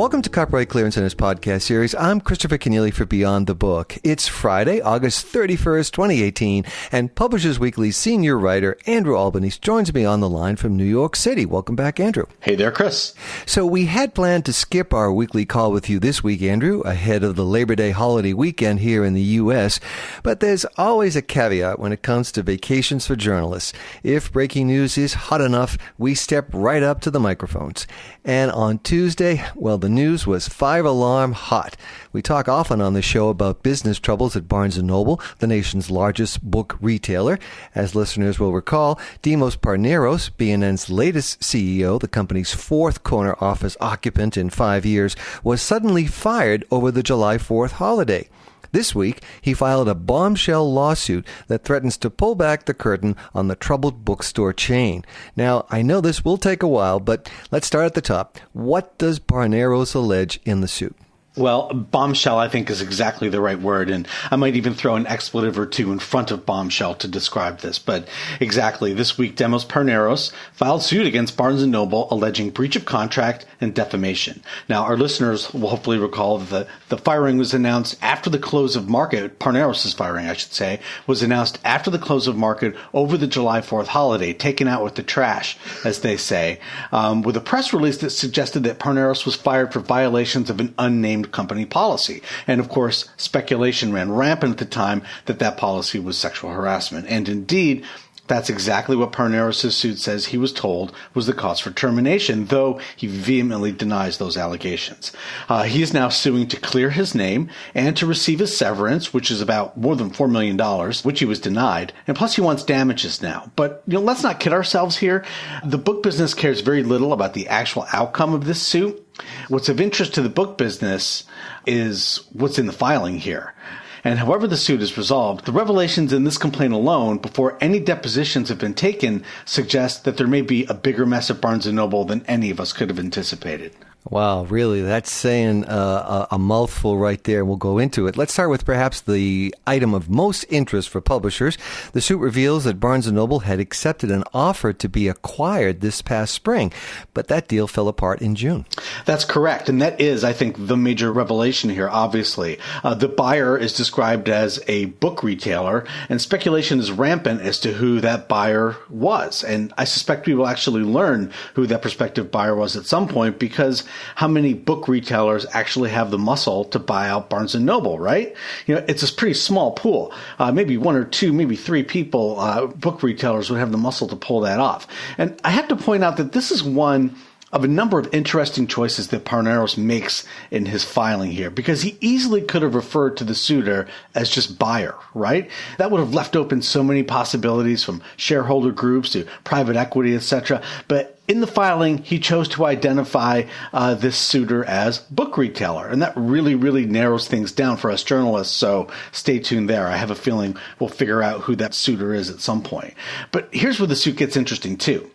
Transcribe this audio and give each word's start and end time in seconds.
Welcome 0.00 0.22
to 0.22 0.30
Copyright 0.30 0.70
Clearance 0.70 0.94
Center's 0.94 1.14
podcast 1.14 1.60
series. 1.60 1.94
I'm 1.94 2.22
Christopher 2.22 2.56
Kenneally 2.56 2.90
for 2.90 3.04
Beyond 3.04 3.46
the 3.46 3.54
Book. 3.54 3.98
It's 4.02 4.26
Friday, 4.26 4.80
August 4.80 5.26
31st, 5.26 5.90
2018, 5.90 6.64
and 6.90 7.14
Publishers 7.14 7.58
Weekly 7.58 7.90
senior 7.90 8.38
writer 8.38 8.78
Andrew 8.86 9.14
Albanese 9.14 9.58
joins 9.60 9.92
me 9.92 10.06
on 10.06 10.20
the 10.20 10.28
line 10.30 10.56
from 10.56 10.74
New 10.74 10.86
York 10.86 11.16
City. 11.16 11.44
Welcome 11.44 11.76
back, 11.76 12.00
Andrew. 12.00 12.24
Hey 12.40 12.54
there, 12.54 12.72
Chris. 12.72 13.14
So 13.44 13.66
we 13.66 13.84
had 13.84 14.14
planned 14.14 14.46
to 14.46 14.54
skip 14.54 14.94
our 14.94 15.12
weekly 15.12 15.44
call 15.44 15.70
with 15.70 15.90
you 15.90 15.98
this 15.98 16.24
week, 16.24 16.40
Andrew, 16.40 16.80
ahead 16.80 17.22
of 17.22 17.36
the 17.36 17.44
Labor 17.44 17.74
Day 17.74 17.90
holiday 17.90 18.32
weekend 18.32 18.80
here 18.80 19.04
in 19.04 19.12
the 19.12 19.20
U.S., 19.20 19.80
but 20.22 20.40
there's 20.40 20.64
always 20.78 21.14
a 21.14 21.20
caveat 21.20 21.78
when 21.78 21.92
it 21.92 22.02
comes 22.02 22.32
to 22.32 22.42
vacations 22.42 23.06
for 23.06 23.16
journalists. 23.16 23.74
If 24.02 24.32
breaking 24.32 24.68
news 24.68 24.96
is 24.96 25.12
hot 25.12 25.42
enough, 25.42 25.76
we 25.98 26.14
step 26.14 26.48
right 26.54 26.82
up 26.82 27.02
to 27.02 27.10
the 27.10 27.20
microphones. 27.20 27.86
And 28.24 28.50
on 28.50 28.78
Tuesday, 28.78 29.44
well, 29.54 29.76
the 29.76 29.89
news 29.90 30.26
was 30.26 30.48
five 30.48 30.84
alarm 30.84 31.32
hot. 31.32 31.76
We 32.12 32.22
talk 32.22 32.48
often 32.48 32.80
on 32.80 32.94
the 32.94 33.02
show 33.02 33.28
about 33.28 33.62
business 33.62 33.98
troubles 33.98 34.34
at 34.34 34.48
Barnes 34.48 34.76
& 34.78 34.82
Noble, 34.82 35.20
the 35.38 35.46
nation's 35.46 35.90
largest 35.90 36.42
book 36.42 36.76
retailer. 36.80 37.38
As 37.74 37.94
listeners 37.94 38.38
will 38.38 38.52
recall, 38.52 38.98
Demos 39.22 39.56
Parneros, 39.56 40.30
B&N's 40.36 40.88
latest 40.88 41.40
CEO, 41.40 42.00
the 42.00 42.08
company's 42.08 42.54
fourth 42.54 43.02
corner 43.02 43.36
office 43.40 43.76
occupant 43.80 44.36
in 44.36 44.50
five 44.50 44.86
years, 44.86 45.14
was 45.44 45.60
suddenly 45.60 46.06
fired 46.06 46.64
over 46.70 46.90
the 46.90 47.02
July 47.02 47.36
4th 47.36 47.72
holiday. 47.72 48.28
This 48.72 48.94
week, 48.94 49.22
he 49.40 49.52
filed 49.52 49.88
a 49.88 49.94
bombshell 49.94 50.72
lawsuit 50.72 51.26
that 51.48 51.64
threatens 51.64 51.96
to 51.98 52.10
pull 52.10 52.34
back 52.34 52.64
the 52.64 52.74
curtain 52.74 53.16
on 53.34 53.48
the 53.48 53.56
troubled 53.56 54.04
bookstore 54.04 54.52
chain. 54.52 55.04
Now, 55.34 55.66
I 55.70 55.82
know 55.82 56.00
this 56.00 56.24
will 56.24 56.38
take 56.38 56.62
a 56.62 56.68
while, 56.68 57.00
but 57.00 57.30
let's 57.50 57.66
start 57.66 57.86
at 57.86 57.94
the 57.94 58.00
top. 58.00 58.38
What 58.52 58.96
does 58.98 59.18
Parneros 59.18 59.94
allege 59.94 60.40
in 60.44 60.60
the 60.60 60.68
suit? 60.68 60.96
Well, 61.36 61.68
bombshell, 61.72 62.38
I 62.38 62.48
think, 62.48 62.70
is 62.70 62.82
exactly 62.82 63.28
the 63.28 63.40
right 63.40 63.60
word. 63.60 63.88
And 63.88 64.08
I 64.32 64.36
might 64.36 64.56
even 64.56 64.74
throw 64.74 64.96
an 64.96 65.06
expletive 65.06 65.60
or 65.60 65.66
two 65.66 65.92
in 65.92 66.00
front 66.00 66.32
of 66.32 66.44
bombshell 66.44 66.96
to 66.96 67.08
describe 67.08 67.60
this. 67.60 67.78
But 67.78 68.08
exactly, 68.40 68.92
this 68.92 69.16
week, 69.16 69.36
Demos 69.36 69.64
Parneros 69.64 70.32
filed 70.52 70.82
suit 70.82 71.06
against 71.06 71.36
Barnes 71.36 71.64
& 71.64 71.66
Noble 71.66 72.08
alleging 72.10 72.50
breach 72.50 72.74
of 72.74 72.84
contract 72.84 73.46
and 73.60 73.72
defamation. 73.72 74.42
Now, 74.68 74.82
our 74.82 74.96
listeners 74.96 75.54
will 75.54 75.68
hopefully 75.68 75.98
recall 75.98 76.38
that 76.38 76.66
the, 76.88 76.98
firing 76.98 77.38
was 77.38 77.54
announced 77.54 77.96
after 78.02 78.28
the 78.28 78.38
close 78.38 78.74
of 78.74 78.88
market, 78.88 79.38
Parneros' 79.38 79.94
firing, 79.94 80.26
I 80.26 80.32
should 80.32 80.52
say, 80.52 80.80
was 81.06 81.22
announced 81.22 81.60
after 81.64 81.92
the 81.92 81.98
close 81.98 82.26
of 82.26 82.36
market 82.36 82.74
over 82.92 83.16
the 83.16 83.28
July 83.28 83.60
4th 83.60 83.86
holiday, 83.86 84.32
taken 84.32 84.66
out 84.66 84.82
with 84.82 84.96
the 84.96 85.02
trash, 85.04 85.56
as 85.84 86.00
they 86.00 86.16
say, 86.16 86.58
um, 86.90 87.22
with 87.22 87.36
a 87.36 87.40
press 87.40 87.72
release 87.72 87.98
that 87.98 88.10
suggested 88.10 88.64
that 88.64 88.80
Parneros 88.80 89.24
was 89.24 89.36
fired 89.36 89.72
for 89.72 89.78
violations 89.78 90.50
of 90.50 90.58
an 90.58 90.74
unnamed 90.76 91.19
named 91.20 91.32
company 91.32 91.66
policy. 91.66 92.22
And 92.46 92.60
of 92.60 92.68
course, 92.68 93.08
speculation 93.16 93.92
ran 93.92 94.12
rampant 94.12 94.52
at 94.52 94.58
the 94.58 94.64
time 94.64 95.02
that 95.26 95.38
that 95.38 95.56
policy 95.56 95.98
was 95.98 96.16
sexual 96.16 96.50
harassment. 96.50 97.06
And 97.08 97.28
indeed, 97.28 97.84
that's 98.26 98.48
exactly 98.48 98.94
what 98.94 99.10
Parneros' 99.10 99.72
suit 99.72 99.98
says 99.98 100.26
he 100.26 100.38
was 100.38 100.52
told 100.52 100.92
was 101.14 101.26
the 101.26 101.32
cause 101.32 101.58
for 101.58 101.72
termination, 101.72 102.46
though 102.46 102.80
he 102.94 103.08
vehemently 103.08 103.72
denies 103.72 104.18
those 104.18 104.36
allegations. 104.36 105.10
Uh, 105.48 105.64
he 105.64 105.82
is 105.82 105.92
now 105.92 106.08
suing 106.08 106.46
to 106.46 106.60
clear 106.60 106.90
his 106.90 107.12
name 107.12 107.50
and 107.74 107.96
to 107.96 108.06
receive 108.06 108.40
a 108.40 108.46
severance, 108.46 109.12
which 109.12 109.32
is 109.32 109.40
about 109.40 109.76
more 109.76 109.96
than 109.96 110.12
$4 110.12 110.30
million, 110.30 110.56
which 111.02 111.18
he 111.18 111.24
was 111.24 111.40
denied. 111.40 111.92
And 112.06 112.16
plus, 112.16 112.36
he 112.36 112.40
wants 112.40 112.62
damages 112.62 113.20
now. 113.20 113.50
But, 113.56 113.82
you 113.88 113.94
know, 113.94 114.00
let's 114.00 114.22
not 114.22 114.38
kid 114.38 114.52
ourselves 114.52 114.96
here. 114.96 115.24
The 115.64 115.76
book 115.78 116.04
business 116.04 116.32
cares 116.32 116.60
very 116.60 116.84
little 116.84 117.12
about 117.12 117.34
the 117.34 117.48
actual 117.48 117.86
outcome 117.92 118.32
of 118.32 118.44
this 118.44 118.62
suit. 118.62 119.04
What's 119.48 119.68
of 119.68 119.80
interest 119.80 120.14
to 120.14 120.22
the 120.22 120.28
book 120.28 120.56
business 120.56 121.24
is 121.66 122.20
what's 122.32 122.58
in 122.58 122.66
the 122.66 122.72
filing 122.72 123.18
here. 123.18 123.54
And 124.02 124.18
however 124.18 124.46
the 124.46 124.56
suit 124.56 124.80
is 124.80 124.96
resolved, 124.96 125.44
the 125.44 125.52
revelations 125.52 126.12
in 126.12 126.24
this 126.24 126.38
complaint 126.38 126.72
alone, 126.72 127.18
before 127.18 127.58
any 127.60 127.80
depositions 127.80 128.48
have 128.48 128.58
been 128.58 128.74
taken, 128.74 129.24
suggest 129.44 130.04
that 130.04 130.16
there 130.16 130.26
may 130.26 130.40
be 130.40 130.64
a 130.64 130.74
bigger 130.74 131.04
mess 131.04 131.30
at 131.30 131.40
Barnes 131.40 131.66
& 131.66 131.72
Noble 131.72 132.04
than 132.04 132.24
any 132.26 132.50
of 132.50 132.60
us 132.60 132.72
could 132.72 132.88
have 132.88 132.98
anticipated. 132.98 133.76
Wow, 134.08 134.44
really? 134.44 134.80
That's 134.80 135.12
saying 135.12 135.66
uh, 135.66 136.26
a, 136.30 136.36
a, 136.36 136.38
mouthful 136.38 136.96
right 136.96 137.22
there. 137.24 137.44
We'll 137.44 137.56
go 137.56 137.78
into 137.78 138.06
it. 138.06 138.16
Let's 138.16 138.32
start 138.32 138.48
with 138.48 138.64
perhaps 138.64 139.02
the 139.02 139.54
item 139.66 139.92
of 139.92 140.08
most 140.08 140.44
interest 140.48 140.88
for 140.88 141.02
publishers. 141.02 141.58
The 141.92 142.00
suit 142.00 142.16
reveals 142.16 142.64
that 142.64 142.80
Barnes 142.80 143.10
& 143.10 143.12
Noble 143.12 143.40
had 143.40 143.60
accepted 143.60 144.10
an 144.10 144.24
offer 144.32 144.72
to 144.72 144.88
be 144.88 145.06
acquired 145.06 145.80
this 145.80 146.00
past 146.00 146.32
spring, 146.32 146.72
but 147.12 147.28
that 147.28 147.46
deal 147.46 147.66
fell 147.66 147.88
apart 147.88 148.22
in 148.22 148.34
June. 148.36 148.64
That's 149.04 149.26
correct. 149.26 149.68
And 149.68 149.82
that 149.82 150.00
is, 150.00 150.24
I 150.24 150.32
think, 150.32 150.56
the 150.58 150.78
major 150.78 151.12
revelation 151.12 151.68
here, 151.68 151.88
obviously. 151.88 152.58
Uh, 152.82 152.94
the 152.94 153.08
buyer 153.08 153.58
is 153.58 153.74
described 153.74 154.30
as 154.30 154.64
a 154.66 154.86
book 154.86 155.22
retailer, 155.22 155.86
and 156.08 156.22
speculation 156.22 156.78
is 156.78 156.90
rampant 156.90 157.42
as 157.42 157.60
to 157.60 157.74
who 157.74 158.00
that 158.00 158.28
buyer 158.28 158.76
was. 158.88 159.44
And 159.44 159.74
I 159.76 159.84
suspect 159.84 160.26
we 160.26 160.34
will 160.34 160.46
actually 160.46 160.84
learn 160.84 161.32
who 161.52 161.66
that 161.66 161.82
prospective 161.82 162.30
buyer 162.30 162.56
was 162.56 162.76
at 162.76 162.86
some 162.86 163.06
point 163.06 163.38
because 163.38 163.84
how 164.14 164.28
many 164.28 164.54
book 164.54 164.88
retailers 164.88 165.46
actually 165.52 165.90
have 165.90 166.10
the 166.10 166.18
muscle 166.18 166.64
to 166.66 166.78
buy 166.78 167.08
out 167.08 167.30
Barnes 167.30 167.54
and 167.54 167.66
Noble, 167.66 167.98
right? 167.98 168.34
You 168.66 168.74
know, 168.76 168.84
it's 168.88 169.02
a 169.02 169.12
pretty 169.12 169.34
small 169.34 169.72
pool. 169.72 170.12
Uh, 170.38 170.52
maybe 170.52 170.76
one 170.76 170.96
or 170.96 171.04
two, 171.04 171.32
maybe 171.32 171.56
three 171.56 171.82
people, 171.82 172.38
uh, 172.40 172.66
book 172.66 173.02
retailers 173.02 173.50
would 173.50 173.58
have 173.58 173.72
the 173.72 173.78
muscle 173.78 174.08
to 174.08 174.16
pull 174.16 174.40
that 174.40 174.58
off. 174.58 174.86
And 175.18 175.38
I 175.44 175.50
have 175.50 175.68
to 175.68 175.76
point 175.76 176.04
out 176.04 176.16
that 176.18 176.32
this 176.32 176.50
is 176.50 176.62
one 176.62 177.16
of 177.52 177.64
a 177.64 177.68
number 177.68 177.98
of 177.98 178.12
interesting 178.14 178.66
choices 178.66 179.08
that 179.08 179.24
Parneros 179.24 179.76
makes 179.76 180.24
in 180.50 180.66
his 180.66 180.84
filing 180.84 181.32
here 181.32 181.50
because 181.50 181.82
he 181.82 181.96
easily 182.00 182.42
could 182.42 182.62
have 182.62 182.74
referred 182.74 183.16
to 183.16 183.24
the 183.24 183.34
suitor 183.34 183.88
as 184.14 184.30
just 184.30 184.58
buyer, 184.58 184.94
right? 185.14 185.50
That 185.78 185.90
would 185.90 186.00
have 186.00 186.14
left 186.14 186.36
open 186.36 186.62
so 186.62 186.84
many 186.84 187.02
possibilities 187.02 187.82
from 187.82 188.02
shareholder 188.16 188.70
groups 188.70 189.10
to 189.10 189.26
private 189.42 189.76
equity, 189.76 190.14
etc. 190.14 190.62
But 190.86 191.19
in 191.30 191.40
the 191.40 191.46
filing, 191.46 191.98
he 191.98 192.18
chose 192.18 192.48
to 192.48 192.66
identify 192.66 193.44
uh, 193.72 193.94
this 193.94 194.18
suitor 194.18 194.64
as 194.64 194.98
book 194.98 195.38
retailer, 195.38 195.86
and 195.86 196.02
that 196.02 196.12
really, 196.16 196.56
really 196.56 196.86
narrows 196.86 197.28
things 197.28 197.52
down 197.52 197.76
for 197.76 197.88
us 197.88 198.02
journalists. 198.02 198.52
So 198.52 198.88
stay 199.12 199.38
tuned 199.38 199.70
there. 199.70 199.86
I 199.86 199.96
have 199.96 200.10
a 200.10 200.16
feeling 200.16 200.56
we'll 200.80 200.90
figure 200.90 201.22
out 201.22 201.42
who 201.42 201.54
that 201.54 201.72
suitor 201.72 202.12
is 202.12 202.30
at 202.30 202.40
some 202.40 202.64
point. 202.64 202.94
But 203.30 203.48
here's 203.52 203.78
where 203.78 203.86
the 203.86 203.94
suit 203.94 204.16
gets 204.16 204.36
interesting 204.36 204.76
too. 204.76 205.08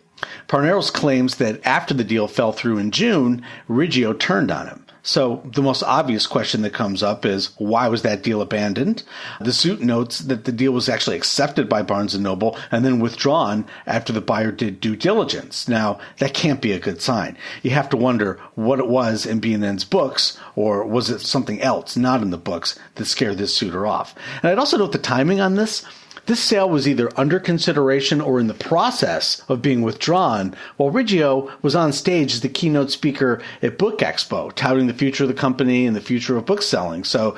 Parneros 0.48 0.90
claims 0.90 1.34
that 1.34 1.60
after 1.66 1.92
the 1.92 2.02
deal 2.02 2.28
fell 2.28 2.52
through 2.52 2.78
in 2.78 2.92
June, 2.92 3.42
Riggio 3.68 4.18
turned 4.18 4.50
on 4.50 4.68
him. 4.68 4.85
So 5.06 5.40
the 5.44 5.62
most 5.62 5.84
obvious 5.84 6.26
question 6.26 6.62
that 6.62 6.72
comes 6.72 7.00
up 7.00 7.24
is 7.24 7.50
why 7.58 7.86
was 7.86 8.02
that 8.02 8.24
deal 8.24 8.42
abandoned? 8.42 9.04
The 9.40 9.52
suit 9.52 9.80
notes 9.80 10.18
that 10.18 10.46
the 10.46 10.52
deal 10.52 10.72
was 10.72 10.88
actually 10.88 11.16
accepted 11.16 11.68
by 11.68 11.82
Barnes 11.82 12.18
& 12.18 12.20
Noble 12.20 12.58
and 12.72 12.84
then 12.84 12.98
withdrawn 12.98 13.66
after 13.86 14.12
the 14.12 14.20
buyer 14.20 14.50
did 14.50 14.80
due 14.80 14.96
diligence. 14.96 15.68
Now, 15.68 16.00
that 16.18 16.34
can't 16.34 16.60
be 16.60 16.72
a 16.72 16.80
good 16.80 17.00
sign. 17.00 17.38
You 17.62 17.70
have 17.70 17.88
to 17.90 17.96
wonder 17.96 18.40
what 18.56 18.80
it 18.80 18.88
was 18.88 19.26
in 19.26 19.38
B&N's 19.38 19.84
books 19.84 20.36
or 20.56 20.84
was 20.84 21.08
it 21.08 21.20
something 21.20 21.62
else 21.62 21.96
not 21.96 22.20
in 22.20 22.30
the 22.30 22.36
books 22.36 22.76
that 22.96 23.04
scared 23.04 23.38
this 23.38 23.54
suitor 23.54 23.86
off. 23.86 24.12
And 24.42 24.50
I'd 24.50 24.58
also 24.58 24.76
note 24.76 24.90
the 24.90 24.98
timing 24.98 25.40
on 25.40 25.54
this. 25.54 25.84
This 26.26 26.42
sale 26.42 26.68
was 26.68 26.88
either 26.88 27.08
under 27.16 27.38
consideration 27.38 28.20
or 28.20 28.40
in 28.40 28.48
the 28.48 28.54
process 28.54 29.42
of 29.48 29.62
being 29.62 29.82
withdrawn, 29.82 30.54
while 30.76 30.90
Riggio 30.90 31.50
was 31.62 31.76
on 31.76 31.92
stage 31.92 32.34
as 32.34 32.40
the 32.40 32.48
keynote 32.48 32.90
speaker 32.90 33.40
at 33.62 33.78
Book 33.78 34.00
Expo, 34.00 34.52
touting 34.52 34.88
the 34.88 34.94
future 34.94 35.24
of 35.24 35.28
the 35.28 35.34
company 35.34 35.86
and 35.86 35.94
the 35.94 36.00
future 36.00 36.36
of 36.36 36.46
book 36.46 36.62
selling. 36.62 37.04
So 37.04 37.36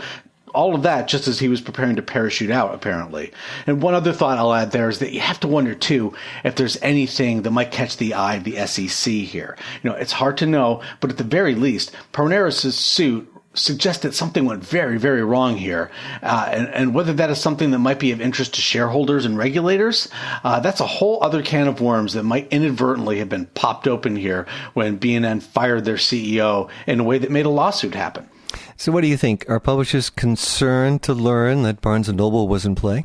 all 0.55 0.75
of 0.75 0.83
that 0.83 1.09
just 1.09 1.29
as 1.29 1.39
he 1.39 1.49
was 1.49 1.61
preparing 1.61 1.97
to 1.97 2.03
parachute 2.03 2.51
out, 2.51 2.75
apparently. 2.75 3.33
And 3.67 3.83
one 3.83 3.95
other 3.95 4.13
thought 4.13 4.39
I'll 4.39 4.55
add 4.55 4.73
there 4.73 4.89
is 4.89 4.99
that 5.01 5.13
you 5.13 5.21
have 5.21 5.41
to 5.41 5.49
wonder 5.49 5.75
too 5.75 6.15
if 6.45 6.57
there's 6.57 6.81
anything 6.83 7.43
that 7.43 7.51
might 7.51 7.71
catch 7.71 7.97
the 7.97 8.15
eye 8.15 8.37
of 8.37 8.45
the 8.45 8.67
SEC 8.67 9.13
here. 9.13 9.57
You 9.83 9.91
know, 9.91 9.97
it's 9.97 10.13
hard 10.13 10.39
to 10.39 10.47
know, 10.47 10.83
but 11.01 11.11
at 11.11 11.19
the 11.19 11.25
very 11.25 11.55
least, 11.55 11.93
Parneros' 12.13 12.73
suit 12.73 13.33
suggest 13.59 14.03
that 14.03 14.15
something 14.15 14.45
went 14.45 14.65
very, 14.65 14.99
very 14.99 15.23
wrong 15.23 15.57
here. 15.57 15.91
Uh, 16.23 16.49
and, 16.51 16.69
and, 16.69 16.95
whether 16.95 17.13
that 17.13 17.31
is 17.31 17.39
something 17.39 17.71
that 17.71 17.79
might 17.79 17.99
be 17.99 18.13
of 18.13 18.21
interest 18.21 18.55
to 18.55 18.61
shareholders 18.61 19.25
and 19.25 19.37
regulators, 19.37 20.09
uh, 20.45 20.61
that's 20.61 20.81
a 20.81 20.87
whole 20.87 21.23
other 21.23 21.43
can 21.43 21.69
of 21.69 21.81
worms 21.81 22.15
that 22.15 22.23
might 22.23 22.49
inadvertently 22.49 23.19
have 23.19 23.29
been 23.29 23.47
popped 23.47 23.87
open 23.87 24.17
here 24.17 24.47
when 24.75 24.97
B&N 24.97 25.41
fired 25.41 25.85
their 25.85 25.97
CEO 25.97 26.69
in 26.87 27.01
a 27.01 27.05
way 27.05 27.19
that 27.19 27.31
made 27.31 27.47
a 27.47 27.51
lawsuit 27.51 27.95
happen. 27.95 28.29
So, 28.77 28.93
what 28.93 29.03
do 29.03 29.09
you 29.09 29.17
think? 29.17 29.45
Are 29.49 29.61
publishers 29.61 30.09
concerned 30.09 31.03
to 31.03 31.13
learn 31.13 31.63
that 31.63 31.81
Barnes 31.81 32.09
and 32.09 32.17
Noble 32.17 32.49
was 32.49 32.65
in 32.65 32.75
play? 32.75 33.05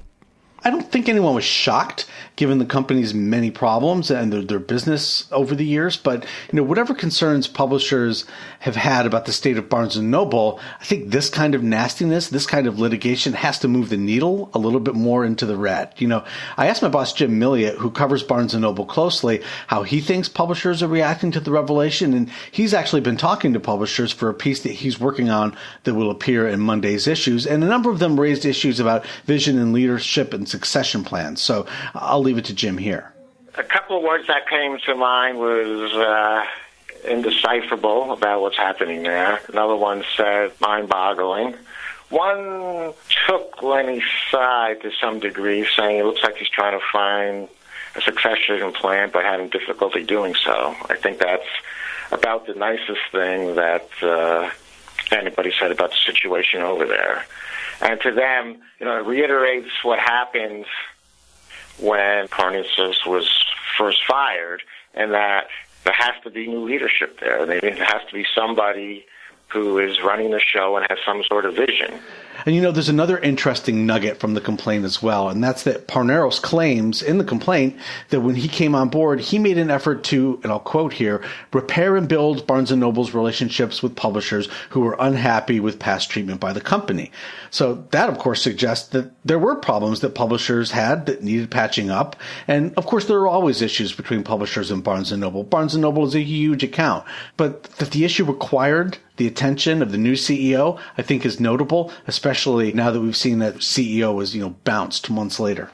I 0.65 0.69
don't 0.69 0.89
think 0.89 1.09
anyone 1.09 1.35
was 1.35 1.43
shocked 1.43 2.05
given 2.35 2.57
the 2.57 2.65
company's 2.65 3.13
many 3.13 3.51
problems 3.51 4.09
and 4.09 4.33
their, 4.33 4.41
their, 4.41 4.59
business 4.59 5.31
over 5.31 5.53
the 5.55 5.65
years. 5.65 5.97
But 5.97 6.23
you 6.51 6.57
know, 6.57 6.63
whatever 6.63 6.93
concerns 6.93 7.47
publishers 7.47 8.25
have 8.59 8.75
had 8.75 9.05
about 9.05 9.25
the 9.25 9.33
state 9.33 9.57
of 9.57 9.69
Barnes 9.69 9.97
and 9.97 10.09
Noble, 10.09 10.59
I 10.79 10.85
think 10.85 11.09
this 11.09 11.29
kind 11.29 11.53
of 11.53 11.61
nastiness, 11.61 12.29
this 12.29 12.47
kind 12.47 12.65
of 12.65 12.79
litigation, 12.79 13.33
has 13.33 13.59
to 13.59 13.67
move 13.67 13.89
the 13.89 13.97
needle 13.97 14.49
a 14.53 14.57
little 14.57 14.79
bit 14.79 14.95
more 14.95 15.25
into 15.25 15.45
the 15.45 15.57
red. 15.57 15.93
You 15.97 16.07
know, 16.07 16.23
I 16.57 16.67
asked 16.67 16.81
my 16.81 16.87
boss 16.87 17.13
Jim 17.13 17.39
Milliot, 17.39 17.75
who 17.75 17.91
covers 17.91 18.23
Barnes 18.23 18.53
and 18.53 18.61
Noble 18.61 18.85
closely, 18.85 19.43
how 19.67 19.83
he 19.83 19.99
thinks 19.99 20.29
publishers 20.29 20.81
are 20.81 20.87
reacting 20.87 21.31
to 21.31 21.39
the 21.39 21.51
revelation, 21.51 22.13
and 22.13 22.29
he's 22.51 22.73
actually 22.73 23.01
been 23.01 23.17
talking 23.17 23.53
to 23.53 23.59
publishers 23.59 24.11
for 24.11 24.29
a 24.29 24.33
piece 24.33 24.61
that 24.61 24.71
he's 24.71 24.99
working 24.99 25.29
on 25.29 25.55
that 25.83 25.93
will 25.93 26.09
appear 26.09 26.47
in 26.47 26.61
Monday's 26.61 27.05
issues, 27.05 27.45
and 27.45 27.63
a 27.63 27.67
number 27.67 27.89
of 27.89 27.99
them 27.99 28.19
raised 28.19 28.45
issues 28.45 28.79
about 28.79 29.05
vision 29.25 29.59
and 29.59 29.73
leadership 29.73 30.33
and 30.33 30.47
succession 30.55 31.03
plans. 31.03 31.41
So 31.41 31.65
I'll 31.93 32.23
leave 32.27 32.37
it 32.37 32.45
to 32.45 32.55
Jim 32.63 32.77
here. 32.77 33.05
A 33.55 33.67
couple 33.75 33.97
of 33.97 34.03
words 34.03 34.25
that 34.27 34.43
came 34.47 34.77
to 34.85 34.95
mind 34.95 35.37
was 35.37 35.93
uh, 35.93 36.45
indecipherable 37.13 38.13
about 38.17 38.41
what's 38.41 38.57
happening 38.67 39.03
there. 39.03 39.39
Another 39.49 39.75
one 39.75 39.99
said 40.17 40.51
mind-boggling. 40.59 41.55
One 42.09 42.93
took 43.27 43.61
Lenny's 43.61 44.09
side 44.31 44.77
to 44.81 44.91
some 45.01 45.19
degree, 45.19 45.65
saying 45.75 45.95
it 45.99 46.05
looks 46.05 46.23
like 46.23 46.35
he's 46.37 46.49
trying 46.59 46.79
to 46.79 46.85
find 46.91 47.47
a 47.95 48.01
succession 48.01 48.71
plan, 48.71 49.09
but 49.11 49.23
having 49.23 49.49
difficulty 49.49 50.03
doing 50.03 50.35
so. 50.35 50.75
I 50.93 50.95
think 50.95 51.17
that's 51.17 51.51
about 52.11 52.45
the 52.45 52.53
nicest 52.53 53.01
thing 53.11 53.55
that 53.55 53.87
uh, 54.01 54.49
anybody 55.11 55.51
said 55.59 55.71
about 55.71 55.91
the 55.91 56.01
situation 56.11 56.61
over 56.61 56.85
there. 56.85 57.25
And 57.81 57.99
to 58.01 58.11
them, 58.11 58.57
you 58.79 58.85
know, 58.85 58.97
it 58.99 59.05
reiterates 59.05 59.69
what 59.83 59.99
happened 59.99 60.65
when 61.79 62.27
Parneros 62.27 63.05
was 63.05 63.45
first 63.77 64.05
fired, 64.05 64.61
and 64.93 65.13
that 65.13 65.47
there 65.83 65.93
has 65.93 66.13
to 66.23 66.29
be 66.29 66.47
new 66.47 66.63
leadership 66.63 67.19
there. 67.19 67.45
There 67.45 67.59
has 67.61 68.01
to 68.07 68.13
be 68.13 68.25
somebody 68.35 69.05
who 69.47 69.77
is 69.79 70.01
running 70.01 70.31
the 70.31 70.39
show 70.39 70.77
and 70.77 70.85
has 70.89 70.99
some 71.05 71.23
sort 71.23 71.45
of 71.45 71.55
vision. 71.55 71.99
And 72.45 72.55
you 72.55 72.61
know, 72.61 72.71
there's 72.71 72.89
another 72.89 73.17
interesting 73.17 73.85
nugget 73.85 74.19
from 74.19 74.33
the 74.33 74.41
complaint 74.41 74.85
as 74.85 75.01
well, 75.01 75.29
and 75.29 75.43
that's 75.43 75.63
that 75.63 75.87
Parneros 75.87 76.41
claims 76.41 77.01
in 77.01 77.17
the 77.17 77.23
complaint 77.23 77.77
that 78.09 78.21
when 78.21 78.35
he 78.35 78.47
came 78.47 78.75
on 78.75 78.89
board, 78.89 79.19
he 79.19 79.39
made 79.39 79.57
an 79.57 79.71
effort 79.71 80.03
to, 80.05 80.39
and 80.43 80.51
I'll 80.51 80.59
quote 80.59 80.93
here, 80.93 81.23
repair 81.53 81.95
and 81.95 82.07
build 82.07 82.45
Barnes 82.47 82.71
and 82.71 82.81
Noble's 82.81 83.13
relationships 83.13 83.81
with 83.81 83.95
publishers 83.95 84.47
who 84.69 84.81
were 84.81 84.95
unhappy 84.99 85.59
with 85.59 85.79
past 85.79 86.09
treatment 86.09 86.39
by 86.39 86.53
the 86.53 86.61
company. 86.61 87.11
So 87.49 87.85
that, 87.91 88.09
of 88.09 88.17
course, 88.17 88.41
suggests 88.41 88.89
that 88.89 89.11
there 89.25 89.39
were 89.39 89.55
problems 89.55 90.01
that 90.01 90.15
publishers 90.15 90.71
had 90.71 91.05
that 91.05 91.23
needed 91.23 91.51
patching 91.51 91.89
up. 91.89 92.15
And 92.47 92.73
of 92.75 92.85
course, 92.85 93.05
there 93.05 93.19
are 93.19 93.27
always 93.27 93.61
issues 93.61 93.93
between 93.93 94.23
publishers 94.23 94.71
and 94.71 94.83
Barnes 94.83 95.11
and 95.11 95.21
Noble. 95.21 95.43
Barnes 95.43 95.75
and 95.75 95.81
Noble 95.81 96.05
is 96.05 96.15
a 96.15 96.21
huge 96.21 96.63
account, 96.63 97.05
but 97.37 97.63
that 97.63 97.91
the 97.91 98.05
issue 98.05 98.25
required 98.25 98.97
the 99.17 99.27
attention 99.27 99.81
of 99.81 99.91
the 99.91 99.97
new 99.97 100.13
CEO, 100.13 100.79
I 100.97 101.01
think 101.01 101.25
is 101.25 101.39
notable, 101.39 101.91
especially 102.07 102.73
now 102.73 102.91
that 102.91 103.01
we've 103.01 103.15
seen 103.15 103.39
that 103.39 103.55
CEO 103.55 104.15
was, 104.15 104.35
you 104.35 104.41
know, 104.41 104.55
bounced 104.63 105.09
months 105.09 105.39
later. 105.39 105.69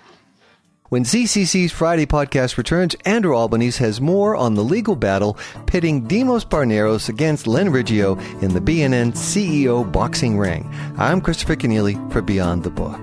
When 0.90 1.04
CCC's 1.04 1.72
Friday 1.72 2.08
podcast 2.08 2.58
returns, 2.58 2.96
Andrew 3.06 3.36
Albanese 3.36 3.84
has 3.84 4.02
more 4.02 4.36
on 4.36 4.56
the 4.56 4.64
legal 4.64 4.96
battle 4.96 5.38
pitting 5.68 6.08
Demos 6.08 6.44
Parneros 6.44 7.10
against 7.10 7.46
Len 7.46 7.70
Riggio 7.70 8.20
in 8.42 8.56
the 8.56 8.62
B&N 8.62 9.12
CEO 9.12 9.90
boxing 9.90 10.36
ring. 10.36 10.68
I'm 10.98 11.22
Christopher 11.22 11.56
Kenneally 11.56 12.12
for 12.12 12.24
Beyond 12.24 12.64
the 12.64 12.72
Book. 12.72 13.00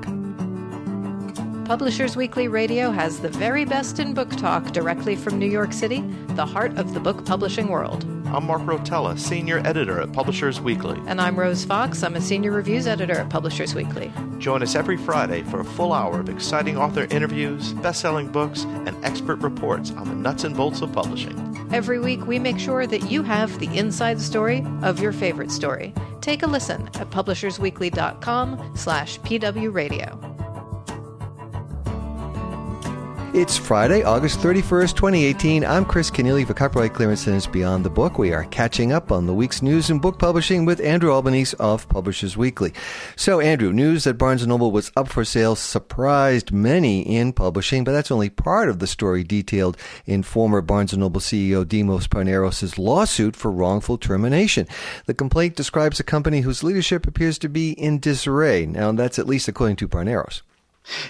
Publishers 1.64 2.16
Weekly 2.16 2.48
Radio 2.48 2.90
has 2.90 3.20
the 3.20 3.28
very 3.28 3.64
best 3.64 4.00
in 4.00 4.14
book 4.14 4.30
talk 4.30 4.72
directly 4.72 5.14
from 5.14 5.38
New 5.38 5.50
York 5.50 5.72
City, 5.72 6.00
the 6.30 6.46
heart 6.46 6.76
of 6.78 6.92
the 6.92 7.00
book 7.00 7.24
publishing 7.24 7.68
world. 7.68 8.04
I'm 8.36 8.44
Mark 8.44 8.60
Rotella, 8.64 9.18
Senior 9.18 9.62
Editor 9.64 9.98
at 9.98 10.12
Publishers 10.12 10.60
Weekly. 10.60 11.00
And 11.06 11.22
I'm 11.22 11.40
Rose 11.40 11.64
Fox. 11.64 12.02
I'm 12.02 12.16
a 12.16 12.20
Senior 12.20 12.52
Reviews 12.52 12.86
Editor 12.86 13.14
at 13.14 13.30
Publishers 13.30 13.74
Weekly. 13.74 14.12
Join 14.36 14.62
us 14.62 14.74
every 14.74 14.98
Friday 14.98 15.42
for 15.44 15.60
a 15.60 15.64
full 15.64 15.94
hour 15.94 16.20
of 16.20 16.28
exciting 16.28 16.76
author 16.76 17.06
interviews, 17.08 17.72
best 17.72 18.02
selling 18.02 18.30
books, 18.30 18.64
and 18.64 18.94
expert 19.02 19.36
reports 19.36 19.90
on 19.92 20.06
the 20.10 20.14
nuts 20.14 20.44
and 20.44 20.54
bolts 20.54 20.82
of 20.82 20.92
publishing. 20.92 21.66
Every 21.72 21.98
week, 21.98 22.26
we 22.26 22.38
make 22.38 22.58
sure 22.58 22.86
that 22.86 23.10
you 23.10 23.22
have 23.22 23.58
the 23.58 23.74
inside 23.74 24.20
story 24.20 24.62
of 24.82 25.00
your 25.00 25.12
favorite 25.12 25.50
story. 25.50 25.94
Take 26.20 26.42
a 26.42 26.46
listen 26.46 26.88
at 26.88 27.08
publishersweekly.com 27.08 28.72
slash 28.76 29.18
pwradio. 29.20 30.35
It's 33.36 33.58
Friday, 33.58 34.02
August 34.02 34.38
31st, 34.38 34.96
2018. 34.96 35.62
I'm 35.62 35.84
Chris 35.84 36.10
Kenneally 36.10 36.46
for 36.46 36.54
Copyright 36.54 36.94
Clearance 36.94 37.26
and 37.26 37.52
Beyond 37.52 37.84
the 37.84 37.90
Book. 37.90 38.16
We 38.16 38.32
are 38.32 38.44
catching 38.44 38.92
up 38.92 39.12
on 39.12 39.26
the 39.26 39.34
week's 39.34 39.60
news 39.60 39.90
in 39.90 39.98
book 39.98 40.18
publishing 40.18 40.64
with 40.64 40.80
Andrew 40.80 41.12
Albanese 41.12 41.54
of 41.60 41.86
Publishers 41.90 42.38
Weekly. 42.38 42.72
So, 43.14 43.40
Andrew, 43.40 43.74
news 43.74 44.04
that 44.04 44.16
Barnes 44.16 44.46
& 44.46 44.48
Noble 44.48 44.72
was 44.72 44.90
up 44.96 45.08
for 45.08 45.22
sale 45.22 45.54
surprised 45.54 46.50
many 46.50 47.02
in 47.02 47.34
publishing, 47.34 47.84
but 47.84 47.92
that's 47.92 48.10
only 48.10 48.30
part 48.30 48.70
of 48.70 48.78
the 48.78 48.86
story 48.86 49.22
detailed 49.22 49.76
in 50.06 50.22
former 50.22 50.62
Barnes 50.62 50.96
& 50.96 50.96
Noble 50.96 51.20
CEO 51.20 51.68
Demos 51.68 52.08
Parneros' 52.08 52.78
lawsuit 52.78 53.36
for 53.36 53.50
wrongful 53.50 53.98
termination. 53.98 54.66
The 55.04 55.12
complaint 55.12 55.56
describes 55.56 56.00
a 56.00 56.04
company 56.04 56.40
whose 56.40 56.64
leadership 56.64 57.06
appears 57.06 57.36
to 57.40 57.50
be 57.50 57.72
in 57.72 58.00
disarray. 58.00 58.64
Now, 58.64 58.92
that's 58.92 59.18
at 59.18 59.26
least 59.28 59.46
according 59.46 59.76
to 59.76 59.88
Parneros. 59.88 60.40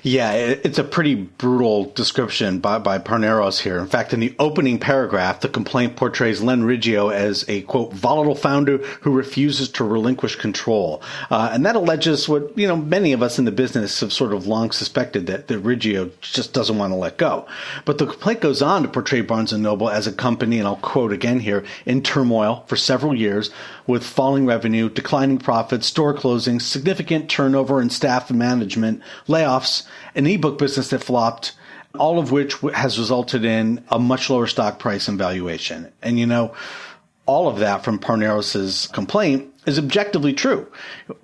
Yeah, 0.02 0.32
it's 0.32 0.78
a 0.78 0.84
pretty 0.84 1.14
brutal 1.14 1.92
description 1.92 2.60
by, 2.60 2.78
by 2.78 2.98
Parneros 2.98 3.60
here. 3.60 3.78
In 3.78 3.86
fact, 3.86 4.14
in 4.14 4.20
the 4.20 4.34
opening 4.38 4.78
paragraph, 4.78 5.40
the 5.40 5.48
complaint 5.48 5.96
portrays 5.96 6.40
Len 6.40 6.62
Riggio 6.62 7.12
as 7.12 7.44
a, 7.48 7.62
quote, 7.62 7.92
volatile 7.92 8.34
founder 8.34 8.78
who 8.78 9.12
refuses 9.12 9.68
to 9.72 9.84
relinquish 9.84 10.36
control. 10.36 11.02
Uh, 11.30 11.50
and 11.52 11.66
that 11.66 11.76
alleges 11.76 12.28
what, 12.28 12.56
you 12.56 12.66
know, 12.66 12.76
many 12.76 13.12
of 13.12 13.22
us 13.22 13.38
in 13.38 13.44
the 13.44 13.52
business 13.52 14.00
have 14.00 14.12
sort 14.12 14.32
of 14.32 14.46
long 14.46 14.70
suspected 14.70 15.26
that, 15.26 15.48
that 15.48 15.62
Riggio 15.62 16.10
just 16.20 16.54
doesn't 16.54 16.78
want 16.78 16.92
to 16.92 16.96
let 16.96 17.18
go. 17.18 17.46
But 17.84 17.98
the 17.98 18.06
complaint 18.06 18.40
goes 18.40 18.62
on 18.62 18.82
to 18.82 18.88
portray 18.88 19.20
Barnes 19.20 19.52
& 19.52 19.58
Noble 19.58 19.90
as 19.90 20.06
a 20.06 20.12
company, 20.12 20.58
and 20.58 20.66
I'll 20.66 20.76
quote 20.76 21.12
again 21.12 21.40
here, 21.40 21.64
in 21.84 22.02
turmoil 22.02 22.64
for 22.66 22.76
several 22.76 23.14
years 23.14 23.50
with 23.86 24.04
falling 24.04 24.46
revenue, 24.46 24.88
declining 24.88 25.38
profits, 25.38 25.86
store 25.86 26.14
closings, 26.14 26.62
significant 26.62 27.30
turnover 27.30 27.80
in 27.80 27.90
staff 27.90 28.30
and 28.30 28.38
management, 28.38 29.02
layoffs, 29.28 29.86
an 30.14 30.26
ebook 30.26 30.58
business 30.58 30.90
that 30.90 31.04
flopped, 31.04 31.52
all 31.98 32.18
of 32.18 32.32
which 32.32 32.54
has 32.74 32.98
resulted 32.98 33.44
in 33.44 33.82
a 33.88 33.98
much 33.98 34.28
lower 34.28 34.46
stock 34.46 34.78
price 34.78 35.08
and 35.08 35.18
valuation. 35.18 35.90
And 36.02 36.18
you 36.18 36.26
know, 36.26 36.54
all 37.26 37.48
of 37.48 37.58
that 37.58 37.84
from 37.84 37.98
Parneros' 37.98 38.92
complaint 38.92 39.52
is 39.66 39.78
objectively 39.78 40.32
true. 40.32 40.66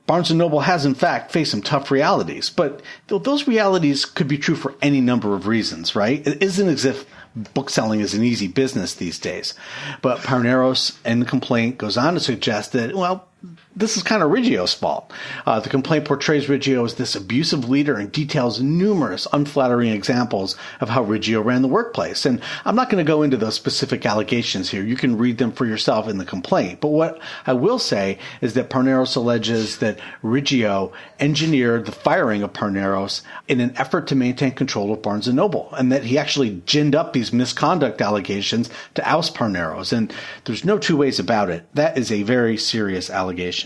Barnes 0.06 0.30
& 0.30 0.34
Noble 0.34 0.60
has 0.60 0.84
in 0.84 0.94
fact 0.94 1.32
faced 1.32 1.52
some 1.52 1.62
tough 1.62 1.90
realities, 1.90 2.50
but 2.50 2.82
those 3.06 3.46
realities 3.46 4.04
could 4.04 4.28
be 4.28 4.38
true 4.38 4.56
for 4.56 4.74
any 4.82 5.00
number 5.00 5.34
of 5.34 5.46
reasons, 5.46 5.94
right? 5.94 6.26
It 6.26 6.42
isn't 6.42 6.68
as 6.68 6.84
if 6.84 7.06
bookselling 7.34 8.00
is 8.00 8.14
an 8.14 8.24
easy 8.24 8.48
business 8.48 8.94
these 8.94 9.18
days. 9.18 9.54
But 10.02 10.18
Parneros 10.18 10.98
in 11.06 11.20
the 11.20 11.26
complaint 11.26 11.78
goes 11.78 11.96
on 11.96 12.14
to 12.14 12.20
suggest 12.20 12.72
that, 12.72 12.94
well, 12.94 13.28
this 13.74 13.96
is 13.96 14.02
kind 14.02 14.22
of 14.22 14.30
Riggio's 14.30 14.74
fault. 14.74 15.12
Uh, 15.46 15.58
the 15.60 15.70
complaint 15.70 16.04
portrays 16.04 16.46
Riggio 16.46 16.84
as 16.84 16.94
this 16.94 17.16
abusive 17.16 17.68
leader 17.68 17.96
and 17.96 18.12
details 18.12 18.60
numerous 18.60 19.26
unflattering 19.32 19.92
examples 19.92 20.56
of 20.80 20.90
how 20.90 21.04
Riggio 21.04 21.42
ran 21.42 21.62
the 21.62 21.68
workplace. 21.68 22.26
And 22.26 22.42
I'm 22.64 22.76
not 22.76 22.90
going 22.90 23.04
to 23.04 23.08
go 23.08 23.22
into 23.22 23.36
those 23.38 23.54
specific 23.54 24.04
allegations 24.04 24.70
here. 24.70 24.84
You 24.84 24.96
can 24.96 25.16
read 25.16 25.38
them 25.38 25.52
for 25.52 25.64
yourself 25.64 26.06
in 26.06 26.18
the 26.18 26.24
complaint. 26.24 26.80
But 26.80 26.88
what 26.88 27.18
I 27.46 27.54
will 27.54 27.78
say 27.78 28.18
is 28.42 28.54
that 28.54 28.68
Parneros 28.68 29.16
alleges 29.16 29.78
that 29.78 29.98
Riggio 30.22 30.92
engineered 31.18 31.86
the 31.86 31.92
firing 31.92 32.42
of 32.42 32.52
Parneros 32.52 33.22
in 33.48 33.60
an 33.60 33.74
effort 33.76 34.06
to 34.08 34.14
maintain 34.14 34.52
control 34.52 34.92
of 34.92 35.02
Barnes 35.02 35.28
& 35.28 35.32
Noble, 35.32 35.72
and 35.72 35.90
that 35.92 36.04
he 36.04 36.18
actually 36.18 36.62
ginned 36.66 36.94
up 36.94 37.12
these 37.12 37.32
misconduct 37.32 38.02
allegations 38.02 38.68
to 38.94 39.08
oust 39.08 39.34
Parneros. 39.34 39.92
And 39.92 40.12
there's 40.44 40.64
no 40.64 40.78
two 40.78 40.96
ways 40.96 41.18
about 41.18 41.48
it. 41.48 41.66
That 41.74 41.96
is 41.96 42.12
a 42.12 42.22
very 42.22 42.58
serious 42.58 43.08
allegation. 43.08 43.61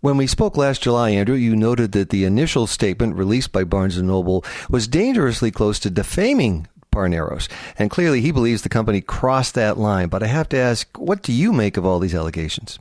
When 0.00 0.16
we 0.16 0.26
spoke 0.26 0.56
last 0.56 0.82
July, 0.82 1.10
Andrew, 1.10 1.36
you 1.36 1.54
noted 1.56 1.92
that 1.92 2.10
the 2.10 2.24
initial 2.24 2.66
statement 2.66 3.16
released 3.16 3.52
by 3.52 3.64
Barnes 3.64 4.00
& 4.00 4.02
Noble 4.02 4.44
was 4.68 4.88
dangerously 4.88 5.50
close 5.50 5.78
to 5.80 5.90
defaming 5.90 6.66
Parneros. 6.92 7.48
And 7.78 7.90
clearly 7.90 8.20
he 8.20 8.32
believes 8.32 8.62
the 8.62 8.68
company 8.68 9.00
crossed 9.00 9.54
that 9.54 9.78
line. 9.78 10.08
But 10.08 10.22
I 10.22 10.26
have 10.26 10.48
to 10.50 10.56
ask, 10.56 10.88
what 10.98 11.22
do 11.22 11.32
you 11.32 11.52
make 11.52 11.76
of 11.76 11.86
all 11.86 11.98
these 11.98 12.14
allegations? 12.14 12.78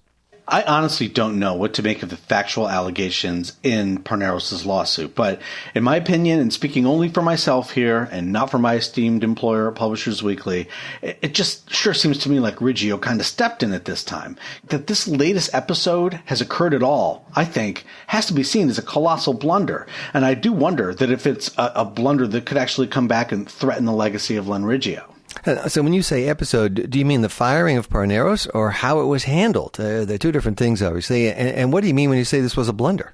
I 0.50 0.64
honestly 0.64 1.08
don't 1.08 1.38
know 1.38 1.54
what 1.54 1.76
to 1.76 1.84
make 1.84 2.02
of 2.02 2.10
the 2.10 2.18
factual 2.18 2.68
allegations 2.68 3.54
in 3.62 4.00
Parneros' 4.00 4.66
lawsuit, 4.66 5.14
but 5.14 5.40
in 5.76 5.84
my 5.84 5.96
opinion, 5.96 6.40
and 6.40 6.52
speaking 6.52 6.88
only 6.88 7.08
for 7.08 7.22
myself 7.22 7.72
here 7.72 8.10
and 8.12 8.32
not 8.32 8.50
for 8.50 8.58
my 8.58 8.74
esteemed 8.76 9.24
employer, 9.24 9.72
Publishers 9.72 10.24
Weekly, 10.24 10.68
it 11.04 11.36
just 11.36 11.72
sure 11.72 11.94
seems 11.94 12.18
to 12.20 12.30
me 12.30 12.40
like 12.40 12.56
Riggio 12.56 13.00
kind 13.00 13.20
of 13.20 13.28
stepped 13.28 13.62
in 13.62 13.74
at 13.74 13.86
this 13.86 14.04
time. 14.04 14.38
That 14.70 14.88
this 14.88 15.08
latest 15.08 15.54
episode 15.54 16.20
has 16.26 16.42
occurred 16.42 16.74
at 16.74 16.84
all, 16.84 17.28
I 17.36 17.46
think, 17.46 17.86
has 18.08 18.26
to 18.26 18.34
be 18.34 18.44
seen 18.44 18.70
as 18.70 18.80
a 18.80 18.84
colossal 18.84 19.36
blunder. 19.36 19.86
And 20.16 20.26
I 20.26 20.34
do 20.34 20.52
wonder 20.52 20.96
that 20.96 21.12
if 21.12 21.28
it's 21.28 21.56
a, 21.60 21.72
a 21.76 21.86
blunder 21.86 22.26
that 22.28 22.48
could 22.48 22.58
actually 22.58 22.88
come 22.88 23.08
back 23.08 23.32
and 23.32 23.48
threaten 23.48 23.86
the 23.86 23.94
legacy 23.94 24.36
of 24.36 24.48
Len 24.48 24.64
Riggio. 24.64 25.14
Uh, 25.46 25.68
so 25.70 25.82
when 25.82 25.94
you 25.94 26.02
say 26.02 26.28
episode, 26.28 26.90
do 26.90 27.00
you 27.00 27.06
mean 27.06 27.22
the 27.22 27.30
firing 27.30 27.78
of 27.78 27.90
Parneros 27.90 28.50
or 28.54 28.72
how 28.72 29.00
it 29.00 29.06
was 29.06 29.24
handled? 29.24 29.80
Uh, 29.80 30.06
they're 30.06 30.18
two 30.18 30.32
different 30.32 30.58
things, 30.58 30.82
obviously. 30.82 31.32
And, 31.32 31.50
and 31.50 31.74
what 31.74 31.82
do 31.82 31.88
you 31.88 31.94
mean 31.94 32.10
when 32.10 32.18
you 32.18 32.26
say 32.26 32.42
this 32.42 32.58
was 32.58 32.68
a 32.68 32.74
blunder? 32.74 33.14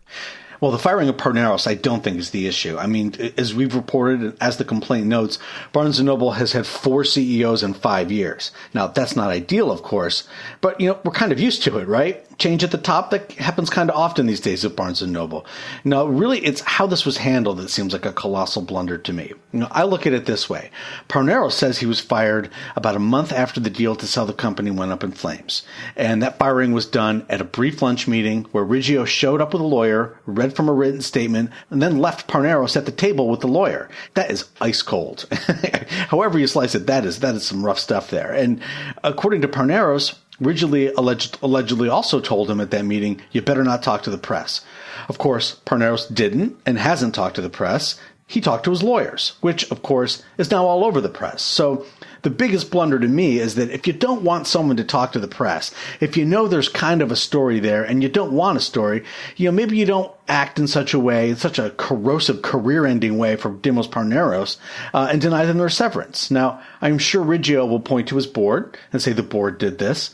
Well, 0.61 0.71
the 0.71 0.79
firing 0.79 1.09
of 1.09 1.17
Parneros, 1.17 1.67
I 1.67 1.75
don't 1.75 2.03
think 2.03 2.17
is 2.17 2.29
the 2.29 2.47
issue. 2.47 2.77
I 2.77 2.87
mean, 2.87 3.13
as 3.37 3.53
we've 3.53 3.75
reported, 3.75 4.37
as 4.41 4.57
the 4.57 4.63
complaint 4.63 5.07
notes, 5.07 5.37
Barnes 5.73 5.99
& 5.99 6.01
Noble 6.01 6.31
has 6.31 6.53
had 6.53 6.65
four 6.65 7.03
CEOs 7.03 7.61
in 7.61 7.73
five 7.73 8.11
years. 8.11 8.51
Now, 8.73 8.87
that's 8.87 9.15
not 9.15 9.29
ideal, 9.29 9.69
of 9.69 9.83
course, 9.83 10.27
but, 10.61 10.79
you 10.79 10.87
know, 10.87 10.99
we're 11.03 11.11
kind 11.11 11.31
of 11.31 11.39
used 11.39 11.63
to 11.63 11.77
it, 11.77 11.87
right? 11.87 12.25
Change 12.37 12.63
at 12.63 12.71
the 12.71 12.77
top 12.77 13.11
that 13.11 13.31
happens 13.33 13.69
kind 13.69 13.89
of 13.89 13.95
often 13.95 14.25
these 14.25 14.39
days 14.39 14.65
at 14.65 14.75
Barnes 14.75 15.01
and 15.01 15.13
Noble. 15.13 15.45
Now, 15.83 16.05
really, 16.05 16.39
it's 16.39 16.61
how 16.61 16.87
this 16.87 17.05
was 17.05 17.17
handled 17.17 17.57
that 17.57 17.69
seems 17.69 17.93
like 17.93 18.05
a 18.05 18.13
colossal 18.13 18.61
blunder 18.61 18.97
to 18.97 19.13
me. 19.13 19.33
You 19.53 19.59
know, 19.59 19.67
I 19.71 19.83
look 19.83 20.05
at 20.05 20.13
it 20.13 20.25
this 20.25 20.49
way: 20.49 20.69
Parnero 21.07 21.51
says 21.51 21.79
he 21.79 21.85
was 21.85 21.99
fired 21.99 22.49
about 22.75 22.95
a 22.95 22.99
month 22.99 23.31
after 23.31 23.59
the 23.59 23.69
deal 23.69 23.95
to 23.95 24.07
sell 24.07 24.25
the 24.25 24.33
company 24.33 24.71
went 24.71 24.91
up 24.91 25.03
in 25.03 25.11
flames, 25.11 25.63
and 25.95 26.21
that 26.21 26.37
firing 26.37 26.73
was 26.73 26.85
done 26.85 27.25
at 27.29 27.41
a 27.41 27.45
brief 27.45 27.81
lunch 27.81 28.07
meeting 28.07 28.43
where 28.51 28.65
Riggio 28.65 29.05
showed 29.05 29.41
up 29.41 29.53
with 29.53 29.61
a 29.61 29.65
lawyer, 29.65 30.17
read 30.25 30.55
from 30.55 30.69
a 30.69 30.73
written 30.73 31.01
statement, 31.01 31.51
and 31.69 31.81
then 31.81 31.99
left 31.99 32.27
Parneros 32.27 32.75
at 32.75 32.85
the 32.85 32.91
table 32.91 33.29
with 33.29 33.41
the 33.41 33.47
lawyer. 33.47 33.89
That 34.15 34.31
is 34.31 34.45
ice 34.59 34.81
cold. 34.81 35.25
However 36.09 36.39
you 36.39 36.47
slice 36.47 36.75
it, 36.75 36.87
that 36.87 37.05
is 37.05 37.19
that 37.19 37.35
is 37.35 37.45
some 37.45 37.65
rough 37.65 37.79
stuff 37.79 38.09
there. 38.09 38.31
And 38.31 38.61
according 39.03 39.41
to 39.41 39.47
Parneros, 39.47 40.15
Ridgely 40.39 40.91
alleged, 40.93 41.37
allegedly 41.41 41.87
also 41.87 42.19
told 42.19 42.49
him 42.49 42.59
at 42.59 42.71
that 42.71 42.85
meeting, 42.85 43.21
you 43.31 43.41
better 43.41 43.63
not 43.63 43.81
talk 43.83 44.03
to 44.03 44.09
the 44.09 44.17
press. 44.17 44.61
Of 45.07 45.17
course, 45.17 45.61
Parneros 45.65 46.13
didn't 46.13 46.57
and 46.65 46.77
hasn't 46.77 47.15
talked 47.15 47.35
to 47.35 47.41
the 47.41 47.49
press. 47.49 47.99
He 48.27 48.41
talked 48.41 48.65
to 48.65 48.71
his 48.71 48.83
lawyers, 48.83 49.33
which, 49.41 49.69
of 49.71 49.81
course, 49.81 50.23
is 50.37 50.51
now 50.51 50.65
all 50.65 50.83
over 50.83 50.99
the 50.99 51.09
press. 51.09 51.41
So 51.41 51.85
the 52.25 52.31
biggest 52.31 52.71
blunder 52.71 52.97
to 52.97 53.07
me 53.07 53.37
is 53.37 53.53
that 53.53 53.69
if 53.69 53.85
you 53.85 53.93
don't 53.93 54.23
want 54.23 54.47
someone 54.47 54.75
to 54.77 54.83
talk 54.83 55.11
to 55.11 55.19
the 55.19 55.27
press, 55.27 55.71
if 55.99 56.17
you 56.17 56.25
know 56.25 56.47
there's 56.47 56.67
kind 56.67 57.03
of 57.03 57.11
a 57.11 57.15
story 57.15 57.59
there 57.59 57.83
and 57.83 58.01
you 58.01 58.09
don't 58.09 58.31
want 58.31 58.57
a 58.57 58.61
story, 58.61 59.03
you 59.37 59.45
know, 59.45 59.51
maybe 59.51 59.77
you 59.77 59.85
don't 59.85 60.11
act 60.27 60.57
in 60.57 60.65
such 60.65 60.95
a 60.95 60.99
way, 60.99 61.29
in 61.29 61.35
such 61.35 61.59
a 61.59 61.69
corrosive 61.77 62.41
career 62.41 62.87
ending 62.87 63.19
way 63.19 63.35
for 63.35 63.51
Demos 63.51 63.87
Parneros, 63.87 64.57
uh, 64.95 65.07
and 65.11 65.21
deny 65.21 65.45
them 65.45 65.59
their 65.59 65.69
severance. 65.69 66.31
Now, 66.31 66.59
I'm 66.81 66.97
sure 66.97 67.23
Riggio 67.23 67.69
will 67.69 67.79
point 67.79 68.07
to 68.07 68.15
his 68.15 68.25
board 68.25 68.75
and 68.91 68.99
say 68.99 69.13
the 69.13 69.21
board 69.21 69.59
did 69.59 69.77
this. 69.77 70.09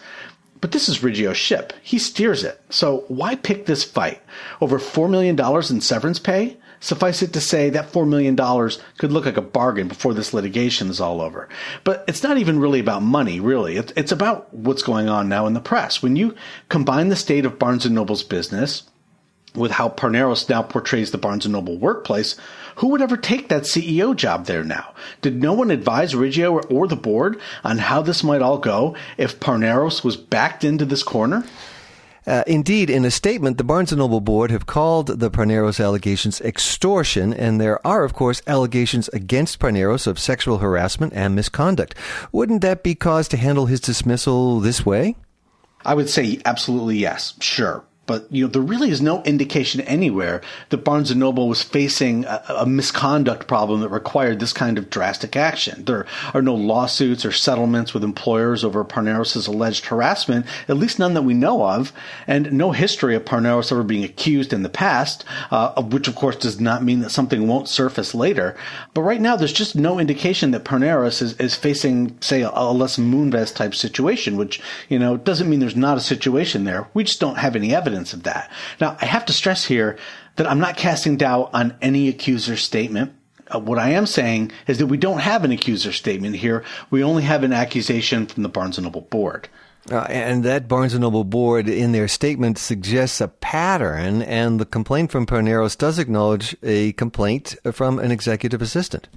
But 0.60 0.74
this 0.74 0.90
is 0.90 1.00
Riggio's 1.00 1.38
ship. 1.38 1.72
He 1.82 1.98
steers 1.98 2.44
it. 2.44 2.62
So 2.70 3.06
why 3.08 3.36
pick 3.36 3.68
this 3.68 3.86
fight? 3.86 4.22
Over 4.60 4.80
$4 4.80 5.10
million 5.10 5.40
in 5.40 5.80
severance 5.80 6.20
pay? 6.20 6.58
Suffice 6.82 7.22
it 7.22 7.32
to 7.34 7.40
say 7.40 7.70
that 7.70 7.92
$4 7.92 8.08
million 8.08 8.36
could 8.98 9.12
look 9.12 9.26
like 9.26 9.38
a 9.38 9.42
bargain 9.42 9.88
before 9.88 10.16
this 10.16 10.34
litigation 10.34 10.90
is 10.90 11.00
all 11.00 11.22
over. 11.22 11.48
But 11.84 12.04
it's 12.08 12.24
not 12.24 12.40
even 12.40 12.60
really 12.60 12.80
about 12.80 13.04
money, 13.04 13.40
really. 13.40 13.78
It's 13.78 14.12
about 14.12 14.52
what's 14.52 14.82
going 14.82 15.08
on 15.08 15.30
now 15.30 15.46
in 15.46 15.54
the 15.54 15.60
press. 15.60 16.02
When 16.02 16.16
you 16.16 16.36
combine 16.70 17.10
the 17.10 17.16
state 17.16 17.46
of 17.46 17.60
Barnes 17.60 17.86
& 17.86 17.90
Noble's 17.90 18.24
business 18.24 18.84
with 19.54 19.72
how 19.72 19.90
Parneros 19.90 20.50
now 20.50 20.64
portrays 20.64 21.12
the 21.12 21.20
Barnes 21.20 21.46
& 21.46 21.48
Noble 21.48 21.78
workplace, 21.78 22.36
who 22.78 22.88
would 22.88 23.02
ever 23.02 23.18
take 23.18 23.50
that 23.50 23.64
CEO 23.64 24.16
job 24.16 24.48
there 24.48 24.64
now? 24.64 24.96
Did 25.22 25.40
no 25.40 25.54
one 25.54 25.70
advise 25.70 26.14
Riggio 26.16 26.52
or, 26.52 26.62
or 26.68 26.88
the 26.88 26.96
board 26.96 27.40
on 27.64 27.78
how 27.78 28.02
this 28.02 28.24
might 28.24 28.42
all 28.42 28.58
go 28.58 28.96
if 29.18 29.40
Parneros 29.40 30.04
was 30.04 30.18
backed 30.18 30.64
into 30.64 30.86
this 30.86 31.04
corner? 31.04 31.44
Uh, 32.28 32.44
indeed, 32.46 32.90
in 32.90 33.04
a 33.04 33.12
statement, 33.12 33.58
the 33.58 33.64
Barnes 33.64 33.92
& 33.92 33.96
Noble 33.96 34.22
board 34.22 34.52
have 34.52 34.68
called 34.68 35.20
the 35.20 35.32
Parneros 35.32 35.84
allegations 35.84 36.40
extortion, 36.42 37.34
and 37.34 37.60
there 37.60 37.86
are, 37.86 38.04
of 38.04 38.14
course, 38.14 38.42
allegations 38.46 39.08
against 39.10 39.60
Parneros 39.60 40.06
of 40.06 40.20
sexual 40.20 40.60
harassment 40.60 41.14
and 41.14 41.36
misconduct. 41.36 41.96
Wouldn't 42.32 42.62
that 42.62 42.84
be 42.84 42.94
cause 42.94 43.28
to 43.30 43.38
handle 43.38 43.66
his 43.66 43.80
dismissal 43.80 44.60
this 44.60 44.86
way? 44.86 45.16
I 45.84 45.96
would 45.96 46.10
say 46.10 46.40
absolutely 46.46 46.98
yes, 46.98 47.34
sure 47.40 47.84
but 48.12 48.28
you 48.30 48.44
know 48.44 48.52
there 48.52 48.62
really 48.62 48.90
is 48.90 49.02
no 49.02 49.24
indication 49.24 49.80
anywhere 49.80 50.42
that 50.68 50.84
Barnes 50.84 51.12
and 51.12 51.20
Noble 51.22 51.48
was 51.48 51.64
facing 51.64 52.26
a, 52.26 52.44
a, 52.50 52.66
misconduct 52.66 53.48
problem 53.48 53.80
that 53.80 53.88
required 53.88 54.42
this 54.42 54.52
kind 54.52 54.78
of 54.78 54.90
drastic 54.90 55.38
action. 55.38 55.86
There 55.86 56.06
are 56.34 56.42
no 56.42 56.54
lawsuits 56.54 57.24
or 57.24 57.32
settlements 57.32 57.94
with 57.94 58.04
employers 58.04 58.66
over 58.66 58.84
Parneros' 58.84 59.48
alleged 59.48 59.86
harassment, 59.86 60.46
at 60.68 60.76
least 60.76 61.00
none 61.00 61.14
that 61.14 61.22
we 61.22 61.34
know 61.34 61.66
of, 61.66 61.94
and 62.28 62.52
no 62.52 62.74
history 62.74 63.16
of 63.16 63.24
Parneros 63.24 63.72
ever 63.72 63.82
being 63.82 64.04
accused 64.04 64.52
in 64.52 64.64
the 64.64 64.68
past, 64.68 65.24
uh, 65.50 65.82
which 65.82 66.10
of 66.10 66.16
course 66.16 66.36
does 66.36 66.60
not 66.60 66.84
mean 66.84 67.00
that 67.00 67.12
something 67.12 67.48
won't 67.48 67.70
surface 67.70 68.14
later. 68.14 68.58
But 68.94 69.04
right 69.04 69.22
now, 69.22 69.38
there's 69.38 69.54
just 69.54 69.74
no 69.74 70.00
indication 70.00 70.52
that 70.52 70.66
Parneros 70.66 71.22
is, 71.22 71.38
is 71.38 71.56
facing, 71.56 72.18
say, 72.20 72.42
a, 72.42 72.52
a 72.54 72.74
Les 72.74 72.98
Moonves 72.98 73.56
type 73.56 73.74
situation, 73.74 74.36
which 74.36 74.62
you 74.90 75.00
know 75.00 75.16
doesn't 75.16 75.50
mean 75.50 75.62
there's 75.62 75.78
not 75.78 75.98
a 75.98 76.02
situation 76.02 76.66
there. 76.66 76.90
We 76.94 77.06
just 77.06 77.22
don't 77.22 77.38
have 77.38 77.56
any 77.56 77.74
evidence 77.74 78.01
evidence 78.02 78.14
of 78.14 78.24
that. 78.24 78.52
Now, 78.80 78.98
I 79.00 79.06
have 79.06 79.26
to 79.26 79.34
stress 79.34 79.66
here 79.66 79.98
that 80.36 80.48
I'm 80.48 80.60
not 80.60 80.78
casting 80.78 81.18
doubt 81.18 81.52
on 81.54 81.76
any 81.82 82.10
accuser 82.10 82.58
statement. 82.58 83.14
Uh, 83.54 83.60
what 83.60 83.78
I 83.78 83.90
am 83.92 84.06
saying 84.06 84.52
is 84.68 84.78
that 84.78 84.88
we 84.88 84.98
don't 84.98 85.20
have 85.20 85.44
an 85.44 85.52
accuser 85.52 85.92
statement 85.92 86.36
here. 86.36 86.64
We 86.90 87.04
only 87.04 87.24
have 87.24 87.44
an 87.44 87.54
accusation 87.54 88.28
from 88.28 88.44
the 88.44 88.50
Barnes 88.50 88.80
& 88.80 88.82
Noble 88.82 89.02
board. 89.02 89.50
Uh, 89.92 90.06
and 90.10 90.44
that 90.44 90.68
Barnes 90.68 90.94
& 90.94 91.00
Noble 91.00 91.24
board, 91.24 91.68
in 91.68 91.92
their 91.92 92.08
statement, 92.08 92.58
suggests 92.58 93.20
a 93.20 93.28
pattern, 93.28 94.22
and 94.22 94.60
the 94.60 94.66
complaint 94.66 95.12
from 95.12 95.26
Parneros 95.26 95.78
does 95.78 96.00
acknowledge 96.00 96.56
a 96.64 96.94
complaint 96.94 97.56
from 97.72 98.00
an 98.00 98.12
executive 98.12 98.62
assistant. 98.62 99.10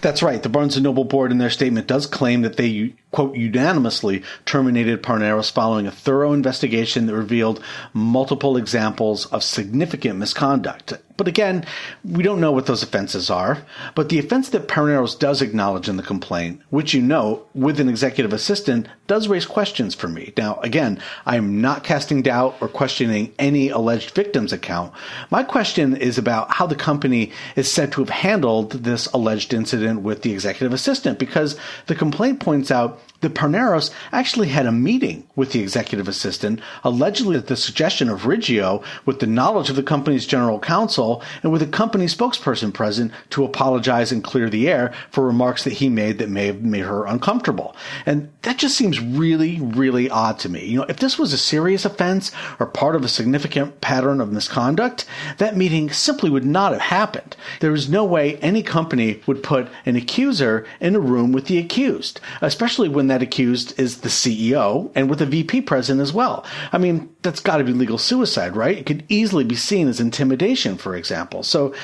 That's 0.00 0.22
right. 0.22 0.42
The 0.42 0.48
Barnes 0.48 0.80
& 0.80 0.80
Noble 0.80 1.04
board 1.04 1.32
in 1.32 1.38
their 1.38 1.50
statement 1.50 1.86
does 1.86 2.06
claim 2.06 2.42
that 2.42 2.56
they 2.56 2.94
quote, 3.10 3.36
unanimously 3.36 4.22
terminated 4.44 5.02
Parneros 5.02 5.50
following 5.50 5.86
a 5.86 5.90
thorough 5.90 6.32
investigation 6.32 7.06
that 7.06 7.14
revealed 7.14 7.62
multiple 7.92 8.56
examples 8.56 9.26
of 9.26 9.42
significant 9.42 10.18
misconduct. 10.18 10.94
But 11.16 11.28
again, 11.28 11.66
we 12.02 12.22
don't 12.22 12.40
know 12.40 12.52
what 12.52 12.66
those 12.66 12.82
offenses 12.82 13.28
are. 13.28 13.58
But 13.94 14.08
the 14.08 14.18
offense 14.18 14.48
that 14.50 14.68
Parneros 14.68 15.18
does 15.18 15.42
acknowledge 15.42 15.88
in 15.88 15.96
the 15.96 16.02
complaint, 16.02 16.62
which 16.70 16.94
you 16.94 17.02
know, 17.02 17.46
with 17.54 17.78
an 17.78 17.88
executive 17.88 18.32
assistant, 18.32 18.88
does 19.06 19.28
raise 19.28 19.44
questions 19.44 19.94
for 19.94 20.08
me. 20.08 20.32
Now, 20.36 20.58
again, 20.60 21.02
I 21.26 21.36
am 21.36 21.60
not 21.60 21.84
casting 21.84 22.22
doubt 22.22 22.56
or 22.60 22.68
questioning 22.68 23.34
any 23.38 23.68
alleged 23.68 24.12
victim's 24.12 24.52
account. 24.52 24.94
My 25.30 25.42
question 25.42 25.96
is 25.96 26.16
about 26.16 26.52
how 26.52 26.66
the 26.66 26.74
company 26.74 27.32
is 27.56 27.70
said 27.70 27.92
to 27.92 28.00
have 28.00 28.10
handled 28.10 28.70
this 28.72 29.06
alleged 29.08 29.52
incident 29.52 30.00
with 30.00 30.22
the 30.22 30.32
executive 30.32 30.72
assistant, 30.72 31.18
because 31.18 31.56
the 31.86 31.94
complaint 31.94 32.40
points 32.40 32.70
out 32.70 33.00
that 33.20 33.34
Parneros 33.34 33.90
actually 34.12 34.48
had 34.48 34.66
a 34.66 34.72
meeting 34.72 35.26
with 35.36 35.52
the 35.52 35.60
executive 35.60 36.08
assistant, 36.08 36.60
allegedly 36.84 37.36
at 37.36 37.46
the 37.46 37.56
suggestion 37.56 38.08
of 38.08 38.22
Riggio, 38.22 38.82
with 39.04 39.20
the 39.20 39.26
knowledge 39.26 39.70
of 39.70 39.76
the 39.76 39.82
company's 39.82 40.26
general 40.26 40.58
counsel 40.58 41.22
and 41.42 41.52
with 41.52 41.62
a 41.62 41.66
company 41.66 42.06
spokesperson 42.06 42.72
present 42.72 43.12
to 43.30 43.44
apologize 43.44 44.12
and 44.12 44.24
clear 44.24 44.48
the 44.48 44.68
air 44.68 44.92
for 45.10 45.26
remarks 45.26 45.64
that 45.64 45.74
he 45.74 45.88
made 45.88 46.18
that 46.18 46.28
may 46.28 46.46
have 46.46 46.62
made 46.62 46.84
her 46.84 47.04
uncomfortable. 47.06 47.76
And 48.06 48.30
that 48.42 48.58
just 48.58 48.76
seems 48.76 49.00
really, 49.00 49.60
really 49.60 50.08
odd 50.08 50.38
to 50.40 50.48
me. 50.48 50.64
You 50.64 50.78
know, 50.78 50.86
if 50.88 50.98
this 50.98 51.18
was 51.18 51.32
a 51.32 51.38
serious 51.38 51.84
offense 51.84 52.32
or 52.58 52.66
part 52.66 52.96
of 52.96 53.04
a 53.04 53.08
significant 53.08 53.80
pattern 53.80 54.20
of 54.20 54.32
misconduct, 54.32 55.04
that 55.38 55.56
meeting 55.56 55.90
simply 55.90 56.30
would 56.30 56.44
not 56.44 56.72
have 56.72 56.80
happened. 56.80 57.36
There 57.60 57.74
is 57.74 57.88
no 57.88 58.04
way 58.04 58.36
any 58.36 58.62
company 58.62 59.20
would 59.26 59.42
put 59.42 59.68
an 59.84 59.96
accuser 59.96 60.66
in 60.80 60.96
a 60.96 61.00
room 61.00 61.32
with 61.32 61.46
the 61.46 61.58
accused, 61.58 62.20
especially 62.40 62.88
when 62.88 63.09
that 63.10 63.22
accused 63.22 63.78
is 63.78 63.98
the 63.98 64.08
CEO 64.08 64.90
and 64.94 65.10
with 65.10 65.20
a 65.22 65.26
VP 65.26 65.62
present 65.62 66.00
as 66.00 66.12
well. 66.12 66.44
I 66.72 66.78
mean, 66.78 67.14
that's 67.22 67.40
got 67.40 67.58
to 67.58 67.64
be 67.64 67.72
legal 67.72 67.98
suicide, 67.98 68.56
right? 68.56 68.78
It 68.78 68.86
could 68.86 69.04
easily 69.08 69.44
be 69.44 69.56
seen 69.56 69.88
as 69.88 70.00
intimidation, 70.00 70.76
for 70.76 70.96
example. 70.96 71.42
So 71.42 71.74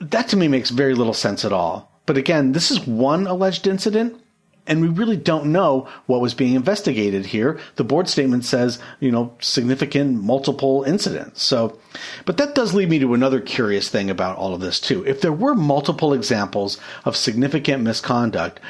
that 0.00 0.28
to 0.28 0.36
me 0.36 0.48
makes 0.48 0.70
very 0.70 0.94
little 0.94 1.14
sense 1.14 1.44
at 1.44 1.52
all. 1.52 1.90
But 2.06 2.16
again, 2.16 2.52
this 2.52 2.70
is 2.70 2.86
one 2.86 3.26
alleged 3.26 3.66
incident 3.66 4.20
and 4.66 4.80
we 4.80 4.88
really 4.88 5.16
don't 5.16 5.46
know 5.46 5.88
what 6.06 6.20
was 6.20 6.32
being 6.32 6.54
investigated 6.54 7.26
here. 7.26 7.58
The 7.74 7.84
board 7.84 8.08
statement 8.08 8.44
says, 8.44 8.78
you 9.00 9.10
know, 9.10 9.34
significant 9.40 10.22
multiple 10.22 10.84
incidents. 10.84 11.42
So, 11.42 11.78
but 12.24 12.36
that 12.36 12.54
does 12.54 12.72
lead 12.72 12.88
me 12.88 13.00
to 13.00 13.14
another 13.14 13.40
curious 13.40 13.88
thing 13.88 14.10
about 14.10 14.36
all 14.36 14.54
of 14.54 14.60
this 14.60 14.78
too. 14.78 15.04
If 15.06 15.22
there 15.22 15.32
were 15.32 15.54
multiple 15.54 16.12
examples 16.12 16.78
of 17.04 17.16
significant 17.16 17.82
misconduct, 17.82 18.60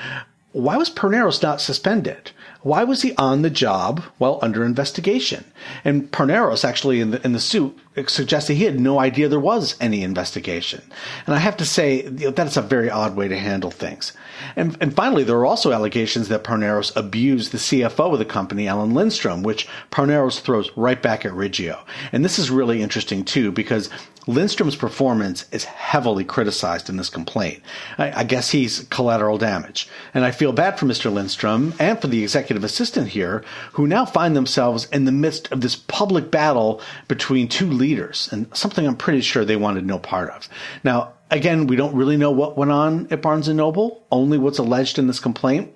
why 0.53 0.77
was 0.77 0.91
Parneros 0.91 1.43
not 1.43 1.61
suspended? 1.61 2.33
Why 2.63 2.83
was 2.85 3.03
he 3.03 3.15
on 3.17 3.43
the 3.43 3.51
job 3.51 4.03
while 4.19 4.39
under 4.43 4.65
investigation? 4.65 5.45
And 5.85 6.11
Parneros 6.11 6.65
actually 6.65 7.01
in 7.01 7.13
the, 7.13 7.25
in 7.25 7.33
the 7.33 7.41
suit 7.41 7.79
suggested 8.09 8.55
he 8.55 8.65
had 8.65 8.81
no 8.81 8.99
idea 8.99 9.29
there 9.29 9.41
was 9.41 9.77
any 9.81 10.03
investigation. 10.03 10.83
And 11.27 11.35
I 11.35 11.39
have 11.39 11.57
to 11.59 11.65
say 11.65 12.03
that's 12.03 12.57
a 12.57 12.63
very 12.63 12.91
odd 12.91 13.17
way 13.17 13.29
to 13.29 13.39
handle 13.39 13.71
things. 13.71 14.13
And, 14.57 14.77
and 14.81 14.95
finally, 14.95 15.25
there 15.25 15.37
are 15.37 15.47
also 15.47 15.73
allegations 15.73 16.29
that 16.29 16.45
Parneros 16.45 16.97
abused 16.97 17.53
the 17.53 17.59
CFO 17.59 18.13
of 18.13 18.19
the 18.19 18.25
company, 18.25 18.69
Alan 18.69 18.95
Lindstrom, 18.95 19.43
which 19.43 19.69
Parneros 19.91 20.41
throws 20.41 20.71
right 20.77 21.01
back 21.01 21.25
at 21.25 21.33
Riggio. 21.33 21.81
And 22.13 22.25
this 22.25 22.39
is 22.39 22.51
really 22.51 22.83
interesting 22.83 23.25
too, 23.25 23.53
because 23.53 23.91
Lindstrom's 24.27 24.77
performance 24.77 25.47
is 25.51 25.65
heavily 25.65 26.25
criticized 26.25 26.89
in 26.89 26.97
this 26.97 27.09
complaint. 27.09 27.63
I, 27.99 28.21
I, 28.21 28.25
guess 28.25 28.51
he's 28.51 28.87
collateral 28.91 29.39
damage. 29.39 29.89
And 30.13 30.25
I 30.25 30.31
feel 30.31 30.53
bad 30.53 30.79
for 30.79 30.87
Mr. 30.87 31.13
Lindstrom 31.13 31.75
and 31.81 32.01
for 32.01 32.07
the 32.07 32.23
executive 32.23 32.63
assistant 32.63 33.09
here, 33.09 33.43
who 33.73 33.87
now 33.87 34.05
find 34.05 34.37
themselves 34.37 34.87
in 34.93 35.05
the 35.05 35.13
midst 35.13 35.51
of 35.51 35.63
this 35.63 35.75
public 35.75 36.31
battle 36.31 36.81
between 37.09 37.49
two 37.49 37.67
leaders 37.67 37.90
and 38.33 38.55
something 38.57 38.87
I'm 38.87 38.97
pretty 38.97 39.21
sure 39.21 39.45
they 39.45 39.57
wanted 39.57 39.87
no 39.87 39.99
part 39.99 40.31
of. 40.31 40.49
Now, 40.85 41.15
again, 41.31 41.67
we 41.67 41.77
don't 41.77 41.95
really 41.95 42.17
know 42.17 42.31
what 42.31 42.57
went 42.57 42.71
on 42.71 43.09
at 43.11 43.23
Barnes 43.23 43.49
and 43.49 43.57
Noble, 43.57 44.05
only 44.11 44.39
what's 44.39 44.59
alleged 44.59 44.99
in 44.99 45.07
this 45.07 45.21
complaint 45.21 45.73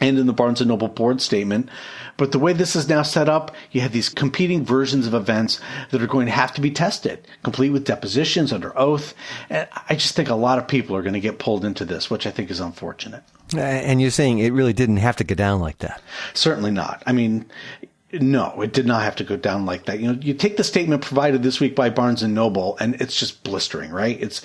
and 0.00 0.18
in 0.18 0.26
the 0.26 0.32
Barnes 0.32 0.60
and 0.60 0.68
Noble 0.68 0.88
board 0.88 1.20
statement. 1.20 1.68
But 2.16 2.32
the 2.32 2.38
way 2.38 2.52
this 2.52 2.76
is 2.76 2.88
now 2.88 3.02
set 3.02 3.28
up, 3.28 3.54
you 3.72 3.80
have 3.80 3.92
these 3.92 4.08
competing 4.08 4.64
versions 4.64 5.06
of 5.06 5.14
events 5.14 5.60
that 5.90 6.02
are 6.02 6.06
going 6.06 6.26
to 6.26 6.32
have 6.32 6.52
to 6.54 6.60
be 6.60 6.70
tested, 6.70 7.26
complete 7.42 7.70
with 7.70 7.84
depositions 7.84 8.52
under 8.52 8.76
oath. 8.78 9.14
And 9.50 9.68
I 9.88 9.94
just 9.94 10.14
think 10.14 10.28
a 10.28 10.34
lot 10.34 10.58
of 10.58 10.68
people 10.68 10.96
are 10.96 11.02
going 11.02 11.14
to 11.14 11.20
get 11.20 11.38
pulled 11.38 11.64
into 11.64 11.84
this, 11.84 12.10
which 12.10 12.26
I 12.26 12.30
think 12.30 12.50
is 12.50 12.60
unfortunate. 12.60 13.22
And 13.56 14.00
you're 14.00 14.10
saying 14.10 14.38
it 14.38 14.52
really 14.52 14.72
didn't 14.72 14.98
have 14.98 15.16
to 15.16 15.24
go 15.24 15.34
down 15.34 15.60
like 15.60 15.78
that? 15.78 16.00
Certainly 16.34 16.70
not. 16.70 17.02
I 17.06 17.12
mean, 17.12 17.46
no, 18.22 18.60
it 18.62 18.72
did 18.72 18.86
not 18.86 19.02
have 19.02 19.16
to 19.16 19.24
go 19.24 19.36
down 19.36 19.66
like 19.66 19.86
that. 19.86 20.00
You 20.00 20.12
know, 20.12 20.18
you 20.20 20.34
take 20.34 20.56
the 20.56 20.64
statement 20.64 21.02
provided 21.02 21.42
this 21.42 21.60
week 21.60 21.74
by 21.74 21.90
Barnes 21.90 22.22
and 22.22 22.34
Noble, 22.34 22.76
and 22.78 23.00
it's 23.00 23.18
just 23.18 23.42
blistering, 23.44 23.90
right? 23.90 24.20
It's 24.20 24.42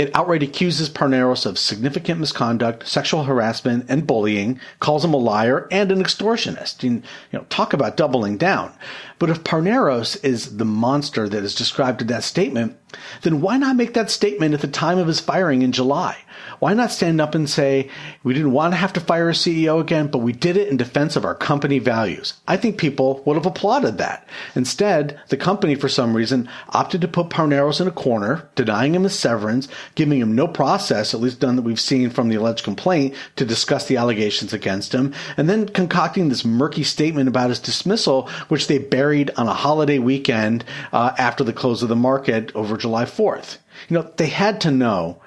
it 0.00 0.10
outright 0.14 0.42
accuses 0.42 0.88
Parneros 0.88 1.44
of 1.44 1.58
significant 1.58 2.20
misconduct, 2.20 2.88
sexual 2.88 3.24
harassment, 3.24 3.84
and 3.90 4.06
bullying, 4.06 4.58
calls 4.78 5.04
him 5.04 5.12
a 5.12 5.18
liar 5.18 5.68
and 5.70 5.92
an 5.92 6.02
extortionist. 6.02 6.82
And, 6.82 7.04
you 7.30 7.38
know, 7.38 7.44
talk 7.50 7.74
about 7.74 7.98
doubling 7.98 8.38
down. 8.38 8.72
But 9.18 9.28
if 9.28 9.44
Parneros 9.44 10.24
is 10.24 10.56
the 10.56 10.64
monster 10.64 11.28
that 11.28 11.42
is 11.42 11.54
described 11.54 12.00
in 12.00 12.06
that 12.06 12.24
statement, 12.24 12.78
then 13.22 13.40
why 13.40 13.56
not 13.56 13.76
make 13.76 13.94
that 13.94 14.10
statement 14.10 14.54
at 14.54 14.60
the 14.60 14.68
time 14.68 14.98
of 14.98 15.06
his 15.06 15.20
firing 15.20 15.62
in 15.62 15.72
July? 15.72 16.16
Why 16.58 16.74
not 16.74 16.90
stand 16.90 17.20
up 17.20 17.34
and 17.34 17.48
say, 17.48 17.88
we 18.22 18.34
didn't 18.34 18.52
want 18.52 18.72
to 18.72 18.76
have 18.76 18.92
to 18.94 19.00
fire 19.00 19.30
a 19.30 19.32
CEO 19.32 19.80
again, 19.80 20.08
but 20.08 20.18
we 20.18 20.32
did 20.32 20.56
it 20.56 20.68
in 20.68 20.76
defense 20.76 21.16
of 21.16 21.24
our 21.24 21.34
company 21.34 21.78
values? 21.78 22.34
I 22.46 22.56
think 22.56 22.76
people 22.76 23.22
would 23.24 23.36
have 23.36 23.46
applauded 23.46 23.98
that. 23.98 24.28
Instead, 24.54 25.18
the 25.28 25.38
company, 25.38 25.74
for 25.74 25.88
some 25.88 26.14
reason, 26.14 26.48
opted 26.68 27.00
to 27.00 27.08
put 27.08 27.30
Parneros 27.30 27.80
in 27.80 27.88
a 27.88 27.92
corner, 27.92 28.48
denying 28.54 28.94
him 28.94 29.04
his 29.04 29.18
severance, 29.18 29.68
giving 29.94 30.20
him 30.20 30.34
no 30.34 30.46
process, 30.46 31.14
at 31.14 31.20
least 31.20 31.40
none 31.40 31.56
that 31.56 31.62
we've 31.62 31.80
seen 31.80 32.10
from 32.10 32.28
the 32.28 32.36
alleged 32.36 32.64
complaint, 32.64 33.14
to 33.36 33.44
discuss 33.44 33.86
the 33.86 33.96
allegations 33.96 34.52
against 34.52 34.94
him, 34.94 35.14
and 35.38 35.48
then 35.48 35.66
concocting 35.66 36.28
this 36.28 36.44
murky 36.44 36.82
statement 36.82 37.28
about 37.28 37.48
his 37.48 37.60
dismissal, 37.60 38.28
which 38.48 38.66
they 38.66 38.78
buried 38.78 39.30
on 39.36 39.48
a 39.48 39.54
holiday 39.54 39.98
weekend 39.98 40.64
uh, 40.92 41.12
after 41.16 41.42
the 41.42 41.52
close 41.52 41.82
of 41.82 41.88
the 41.88 41.96
market 41.96 42.54
over 42.54 42.76
July 42.80 43.04
4th. 43.04 43.58
You 43.88 43.98
know, 43.98 44.12
they 44.16 44.26
had 44.26 44.60
to 44.62 44.70
know 44.70 45.20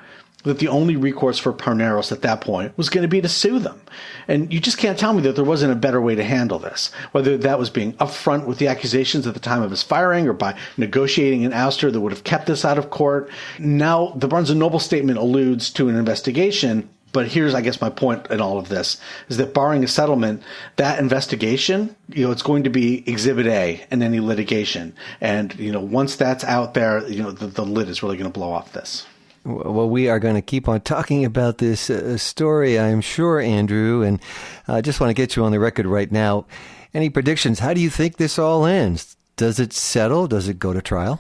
that 0.44 0.60
the 0.60 0.68
only 0.68 0.96
recourse 0.96 1.40
for 1.40 1.54
Parneros 1.54 2.12
at 2.12 2.22
that 2.22 2.42
point 2.42 2.78
was 2.78 2.90
going 2.90 3.02
to 3.04 3.08
be 3.08 3.22
to 3.22 3.30
sue 3.30 3.60
them. 3.60 3.82
And 4.28 4.54
you 4.54 4.60
just 4.60 4.78
can't 4.78 5.00
tell 5.00 5.14
me 5.14 5.22
that 5.22 5.36
there 5.36 5.46
wasn't 5.46 5.72
a 5.72 5.76
better 5.76 6.02
way 6.02 6.16
to 6.16 6.24
handle 6.24 6.60
this, 6.60 6.92
whether 7.12 7.38
that 7.38 7.60
was 7.60 7.70
being 7.70 7.94
upfront 7.94 8.46
with 8.46 8.58
the 8.58 8.68
accusations 8.68 9.26
at 9.26 9.34
the 9.34 9.40
time 9.40 9.62
of 9.62 9.72
his 9.72 9.84
firing 9.84 10.28
or 10.28 10.34
by 10.34 10.58
negotiating 10.78 11.46
an 11.46 11.52
ouster 11.52 11.92
that 11.92 12.02
would 12.02 12.12
have 12.12 12.26
kept 12.26 12.48
this 12.48 12.66
out 12.66 12.78
of 12.78 12.90
court. 12.90 13.30
Now, 13.58 14.14
the 14.18 14.28
Barnes 14.28 14.54
Noble 14.54 14.80
statement 14.80 15.18
alludes 15.18 15.70
to 15.72 15.88
an 15.88 15.96
investigation. 15.96 16.90
But 17.14 17.28
here's, 17.28 17.54
I 17.54 17.62
guess, 17.62 17.80
my 17.80 17.92
point 17.92 18.28
in 18.32 18.42
all 18.42 18.58
of 18.58 18.70
this 18.70 19.00
is 19.30 19.38
that 19.38 19.54
barring 19.54 19.84
a 19.84 19.88
settlement, 19.88 20.44
that 20.76 21.00
investigation, 21.00 21.96
you 22.10 22.26
know, 22.26 22.32
it's 22.32 22.42
going 22.42 22.64
to 22.64 22.72
be 22.72 23.08
exhibit 23.10 23.46
A 23.46 23.86
in 23.92 24.02
any 24.02 24.20
litigation. 24.20 24.96
And, 25.22 25.54
you 25.58 25.72
know, 25.72 25.80
once 25.80 26.16
that's 26.16 26.44
out 26.44 26.74
there, 26.74 27.08
you 27.08 27.22
know, 27.22 27.32
the, 27.32 27.48
the 27.48 27.66
lid 27.66 27.88
is 27.88 28.04
really 28.04 28.18
going 28.18 28.30
to 28.30 28.34
blow 28.34 28.52
off 28.52 28.74
this. 28.74 29.06
Well, 29.46 29.90
we 29.90 30.10
are 30.10 30.20
going 30.20 30.36
to 30.36 30.42
keep 30.42 30.68
on 30.68 30.82
talking 30.82 31.24
about 31.24 31.60
this 31.60 31.90
uh, 31.90 32.18
story, 32.18 32.80
I'm 32.80 33.02
sure, 33.02 33.40
Andrew. 33.40 34.02
And 34.02 34.20
I 34.68 34.80
uh, 34.80 34.82
just 34.82 35.00
want 35.00 35.12
to 35.12 35.14
get 35.14 35.36
you 35.36 35.46
on 35.46 35.52
the 35.52 35.60
record 35.60 35.86
right 35.86 36.12
now. 36.12 36.46
Any 36.94 37.10
predictions? 37.10 37.60
How 37.60 37.74
do 37.74 37.82
you 37.82 37.90
think 37.90 38.18
this 38.18 38.40
all 38.40 38.66
ends? 38.66 39.16
Does 39.36 39.60
it 39.60 39.74
settle? 39.74 40.28
Does 40.28 40.48
it 40.48 40.60
go 40.60 40.74
to 40.74 40.82
trial? 40.82 41.20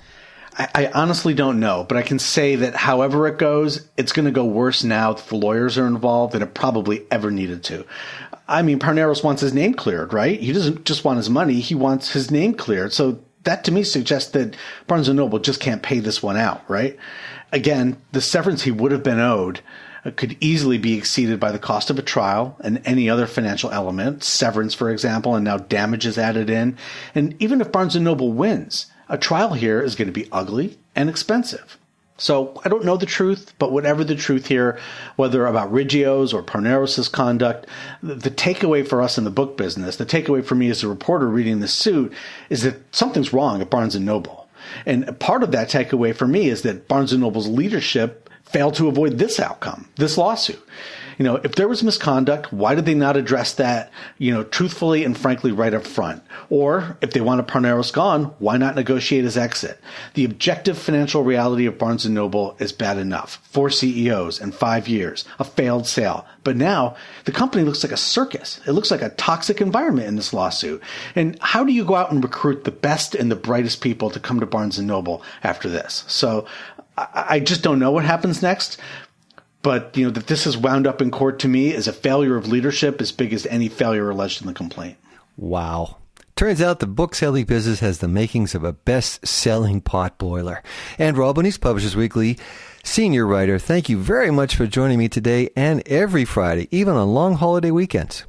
I, 0.57 0.69
I 0.75 0.91
honestly 0.93 1.33
don't 1.33 1.59
know, 1.59 1.85
but 1.87 1.97
I 1.97 2.01
can 2.01 2.19
say 2.19 2.55
that 2.57 2.75
however 2.75 3.27
it 3.27 3.37
goes, 3.37 3.87
it's 3.97 4.11
going 4.11 4.25
to 4.25 4.31
go 4.31 4.45
worse 4.45 4.83
now 4.83 5.13
that 5.13 5.25
the 5.27 5.35
lawyers 5.35 5.77
are 5.77 5.87
involved 5.87 6.33
than 6.33 6.41
it 6.41 6.53
probably 6.53 7.05
ever 7.11 7.31
needed 7.31 7.63
to. 7.65 7.85
I 8.47 8.61
mean, 8.61 8.79
Parneros 8.79 9.23
wants 9.23 9.41
his 9.41 9.53
name 9.53 9.73
cleared, 9.73 10.13
right? 10.13 10.39
He 10.39 10.51
doesn't 10.51 10.85
just 10.85 11.05
want 11.05 11.17
his 11.17 11.29
money; 11.29 11.59
he 11.59 11.75
wants 11.75 12.11
his 12.11 12.29
name 12.29 12.53
cleared. 12.53 12.93
So 12.93 13.19
that 13.43 13.63
to 13.65 13.71
me 13.71 13.83
suggests 13.83 14.31
that 14.31 14.55
Barnes 14.87 15.07
and 15.07 15.17
Noble 15.17 15.39
just 15.39 15.59
can't 15.59 15.83
pay 15.83 15.99
this 15.99 16.21
one 16.21 16.37
out, 16.37 16.69
right? 16.69 16.97
Again, 17.51 17.97
the 18.11 18.21
severance 18.21 18.63
he 18.63 18.71
would 18.71 18.91
have 18.91 19.03
been 19.03 19.19
owed 19.19 19.61
uh, 20.05 20.11
could 20.11 20.37
easily 20.41 20.77
be 20.77 20.97
exceeded 20.97 21.39
by 21.39 21.51
the 21.51 21.59
cost 21.59 21.89
of 21.89 21.99
a 21.99 22.01
trial 22.01 22.57
and 22.63 22.81
any 22.85 23.09
other 23.09 23.27
financial 23.27 23.71
element, 23.71 24.23
severance, 24.23 24.73
for 24.73 24.89
example, 24.89 25.35
and 25.35 25.45
now 25.45 25.57
damages 25.57 26.17
added 26.17 26.49
in. 26.49 26.77
And 27.15 27.41
even 27.41 27.61
if 27.61 27.71
Barnes 27.71 27.95
and 27.95 28.03
Noble 28.03 28.33
wins, 28.33 28.87
a 29.09 29.17
trial 29.17 29.53
here 29.53 29.81
is 29.81 29.95
going 29.95 30.07
to 30.07 30.11
be 30.11 30.29
ugly 30.31 30.77
and 30.95 31.09
expensive. 31.09 31.77
So 32.17 32.61
I 32.63 32.69
don't 32.69 32.85
know 32.85 32.95
the 32.95 33.05
truth, 33.05 33.53
but 33.57 33.71
whatever 33.71 34.03
the 34.03 34.15
truth 34.15 34.47
here, 34.47 34.79
whether 35.15 35.45
about 35.45 35.73
Riggio's 35.73 36.31
or 36.31 36.43
Parneros' 36.43 37.11
conduct, 37.11 37.65
the 38.03 38.29
takeaway 38.29 38.87
for 38.87 39.01
us 39.01 39.17
in 39.17 39.23
the 39.23 39.31
book 39.31 39.57
business, 39.57 39.95
the 39.95 40.05
takeaway 40.05 40.45
for 40.45 40.55
me 40.55 40.69
as 40.69 40.83
a 40.83 40.87
reporter 40.87 41.27
reading 41.27 41.59
the 41.59 41.67
suit, 41.67 42.13
is 42.49 42.61
that 42.61 42.95
something's 42.95 43.33
wrong 43.33 43.61
at 43.61 43.69
Barnes 43.69 43.99
Noble. 43.99 44.47
And 44.85 45.19
part 45.19 45.43
of 45.43 45.51
that 45.51 45.69
takeaway 45.69 46.15
for 46.15 46.27
me 46.27 46.49
is 46.49 46.61
that 46.61 46.87
Barnes 46.87 47.17
Noble's 47.17 47.47
leadership 47.47 48.29
failed 48.43 48.75
to 48.75 48.87
avoid 48.87 49.17
this 49.17 49.39
outcome, 49.39 49.89
this 49.95 50.17
lawsuit 50.17 50.61
you 51.17 51.23
know, 51.23 51.35
if 51.37 51.55
there 51.55 51.67
was 51.67 51.83
misconduct, 51.83 52.51
why 52.51 52.75
did 52.75 52.85
they 52.85 52.93
not 52.93 53.17
address 53.17 53.53
that, 53.53 53.91
you 54.17 54.33
know, 54.33 54.43
truthfully 54.43 55.03
and 55.03 55.17
frankly 55.17 55.51
right 55.51 55.73
up 55.73 55.85
front? 55.85 56.23
Or 56.49 56.97
if 57.01 57.11
they 57.11 57.21
wanted 57.21 57.47
Parneros 57.47 57.91
gone, 57.93 58.25
why 58.39 58.57
not 58.57 58.75
negotiate 58.75 59.23
his 59.23 59.37
exit? 59.37 59.79
The 60.13 60.25
objective 60.25 60.77
financial 60.77 61.23
reality 61.23 61.65
of 61.65 61.77
Barnes 61.77 62.05
& 62.05 62.09
Noble 62.09 62.55
is 62.59 62.71
bad 62.71 62.97
enough. 62.97 63.39
Four 63.43 63.69
CEOs 63.69 64.41
in 64.41 64.51
five 64.51 64.87
years, 64.87 65.25
a 65.39 65.43
failed 65.43 65.87
sale. 65.87 66.25
But 66.43 66.57
now 66.57 66.95
the 67.25 67.31
company 67.31 67.63
looks 67.63 67.83
like 67.83 67.93
a 67.93 67.97
circus. 67.97 68.59
It 68.67 68.71
looks 68.71 68.91
like 68.91 69.01
a 69.01 69.09
toxic 69.09 69.61
environment 69.61 70.07
in 70.07 70.15
this 70.15 70.33
lawsuit. 70.33 70.81
And 71.15 71.37
how 71.41 71.63
do 71.63 71.71
you 71.71 71.85
go 71.85 71.95
out 71.95 72.11
and 72.11 72.23
recruit 72.23 72.63
the 72.63 72.71
best 72.71 73.15
and 73.15 73.31
the 73.31 73.35
brightest 73.35 73.81
people 73.81 74.09
to 74.09 74.19
come 74.19 74.39
to 74.39 74.45
Barnes 74.45 74.79
& 74.79 74.81
Noble 74.81 75.23
after 75.43 75.69
this? 75.69 76.03
So 76.07 76.45
I 76.95 77.39
just 77.39 77.63
don't 77.63 77.79
know 77.79 77.89
what 77.91 78.05
happens 78.05 78.43
next. 78.43 78.79
But 79.63 79.97
you 79.97 80.05
know 80.05 80.11
that 80.11 80.27
this 80.27 80.43
has 80.43 80.57
wound 80.57 80.85
up 80.85 81.01
in 81.01 81.09
court 81.09 81.39
to 81.39 81.47
me 81.47 81.71
is 81.71 81.87
a 81.87 81.93
failure 81.93 82.35
of 82.35 82.47
leadership 82.47 83.01
as 83.01 83.11
big 83.11 83.33
as 83.33 83.47
any 83.47 83.69
failure 83.69 84.09
alleged 84.09 84.41
in 84.41 84.47
the 84.47 84.53
complaint. 84.53 84.97
Wow. 85.37 85.97
Turns 86.35 86.61
out 86.61 86.79
the 86.79 86.87
book 86.87 87.15
selling 87.15 87.45
business 87.45 87.79
has 87.79 87.99
the 87.99 88.07
makings 88.07 88.53
of 88.53 88.63
a 88.63 88.73
best 88.73 89.25
selling 89.25 89.81
pot 89.81 90.17
boiler. 90.17 90.61
Andrew 90.99 91.25
Albanese 91.25 91.59
Publishers 91.59 91.95
Weekly 91.95 92.37
senior 92.83 93.25
writer, 93.25 93.57
thank 93.57 93.87
you 93.87 93.97
very 93.97 94.29
much 94.29 94.55
for 94.55 94.67
joining 94.67 94.99
me 94.99 95.07
today 95.07 95.49
and 95.55 95.81
every 95.87 96.25
Friday, 96.25 96.67
even 96.69 96.95
on 96.95 97.13
long 97.13 97.35
holiday 97.35 97.71
weekends. 97.71 98.25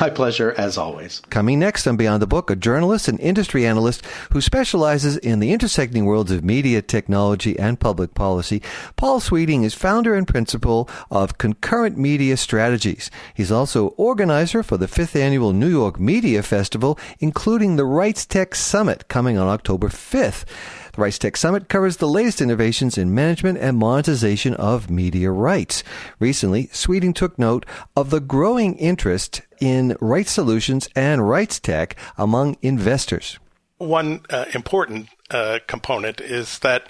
My 0.00 0.10
pleasure, 0.10 0.52
as 0.58 0.76
always. 0.76 1.22
Coming 1.30 1.60
next 1.60 1.86
on 1.86 1.96
Beyond 1.96 2.20
the 2.20 2.26
Book, 2.26 2.50
a 2.50 2.56
journalist 2.56 3.06
and 3.06 3.20
industry 3.20 3.64
analyst 3.64 4.04
who 4.32 4.40
specializes 4.40 5.16
in 5.16 5.38
the 5.38 5.52
intersecting 5.52 6.06
worlds 6.06 6.32
of 6.32 6.42
media, 6.42 6.82
technology, 6.82 7.56
and 7.58 7.78
public 7.78 8.14
policy. 8.14 8.62
Paul 8.96 9.20
Sweeting 9.20 9.62
is 9.62 9.74
founder 9.74 10.14
and 10.14 10.26
principal 10.26 10.88
of 11.10 11.38
Concurrent 11.38 11.96
Media 11.96 12.36
Strategies. 12.36 13.10
He's 13.32 13.52
also 13.52 13.88
organizer 13.96 14.64
for 14.64 14.76
the 14.76 14.88
fifth 14.88 15.14
annual 15.14 15.52
New 15.52 15.70
York 15.70 16.00
Media 16.00 16.42
Festival, 16.42 16.98
including 17.20 17.76
the 17.76 17.84
Rights 17.84 18.26
Tech 18.26 18.54
Summit 18.54 19.06
coming 19.08 19.38
on 19.38 19.46
October 19.46 19.88
5th. 19.88 20.44
The 20.96 21.02
Rights 21.02 21.18
Tech 21.18 21.36
Summit 21.36 21.68
covers 21.68 21.98
the 21.98 22.08
latest 22.08 22.40
innovations 22.40 22.96
in 22.96 23.14
management 23.14 23.58
and 23.58 23.76
monetization 23.76 24.54
of 24.54 24.88
media 24.88 25.30
rights. 25.30 25.84
Recently, 26.18 26.70
Sweeting 26.72 27.12
took 27.12 27.38
note 27.38 27.66
of 27.94 28.08
the 28.08 28.18
growing 28.18 28.78
interest 28.78 29.42
in 29.60 29.94
rights 30.00 30.32
solutions 30.32 30.88
and 30.96 31.28
rights 31.28 31.60
tech 31.60 31.96
among 32.16 32.56
investors. 32.62 33.38
One 33.76 34.22
uh, 34.30 34.46
important 34.54 35.10
uh, 35.30 35.58
component 35.66 36.22
is 36.22 36.60
that 36.60 36.88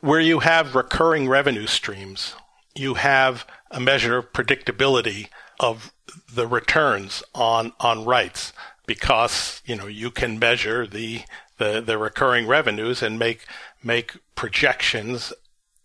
where 0.00 0.18
you 0.18 0.40
have 0.40 0.74
recurring 0.74 1.28
revenue 1.28 1.68
streams, 1.68 2.34
you 2.74 2.94
have 2.94 3.46
a 3.70 3.78
measure 3.78 4.16
of 4.16 4.32
predictability 4.32 5.28
of 5.60 5.92
the 6.34 6.48
returns 6.48 7.22
on 7.36 7.74
on 7.78 8.04
rights 8.04 8.52
because 8.86 9.62
you 9.64 9.76
know 9.76 9.86
you 9.86 10.10
can 10.10 10.36
measure 10.36 10.84
the 10.84 11.22
the, 11.60 11.80
the 11.80 11.98
recurring 11.98 12.48
revenues 12.48 13.02
and 13.02 13.18
make 13.18 13.46
make 13.84 14.16
projections 14.34 15.32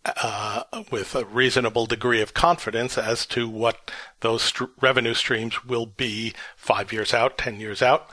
uh, 0.04 0.62
with 0.90 1.14
a 1.14 1.24
reasonable 1.24 1.86
degree 1.86 2.22
of 2.22 2.34
confidence 2.34 2.96
as 2.96 3.26
to 3.26 3.48
what 3.48 3.90
those 4.20 4.42
st- 4.42 4.70
revenue 4.80 5.14
streams 5.14 5.64
will 5.64 5.86
be 5.86 6.32
five 6.56 6.92
years 6.92 7.12
out, 7.12 7.38
ten 7.38 7.60
years 7.60 7.82
out, 7.82 8.08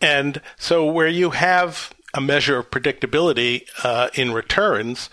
and 0.00 0.42
so 0.58 0.84
where 0.84 1.08
you 1.08 1.30
have 1.30 1.94
a 2.12 2.20
measure 2.20 2.58
of 2.58 2.70
predictability 2.72 3.62
uh, 3.84 4.08
in 4.14 4.32
returns, 4.32 5.08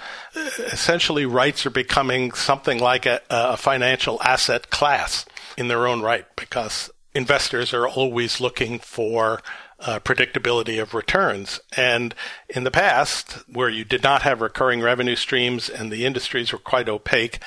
essentially 0.58 1.28
rights 1.28 1.63
are 1.63 1.70
becoming 1.70 2.32
something 2.32 2.80
like 2.80 3.06
a, 3.06 3.22
a 3.30 3.56
financial 3.56 4.20
asset 4.24 4.72
class 4.72 5.24
in 5.58 5.68
their 5.68 5.86
own 5.86 6.02
right 6.02 6.26
because 6.36 6.90
investors 7.13 7.72
are 7.72 7.88
always 7.88 8.42
looking 8.42 8.80
for 8.80 9.42
uh, 9.80 10.00
predictability 10.00 10.82
of 10.82 10.94
returns. 10.94 11.60
And 11.76 12.16
in 12.50 12.63
the 12.63 12.72
past, 12.72 13.34
where 13.52 13.70
you 13.70 13.86
did 13.86 14.04
not 14.04 14.24
have 14.24 14.42
recurring 14.42 14.82
revenue 14.82 15.16
streams 15.16 15.70
and 15.70 15.92
the 15.92 16.06
industries 16.06 16.52
were 16.52 16.60
quite 16.60 16.90
opaque, 16.90 17.40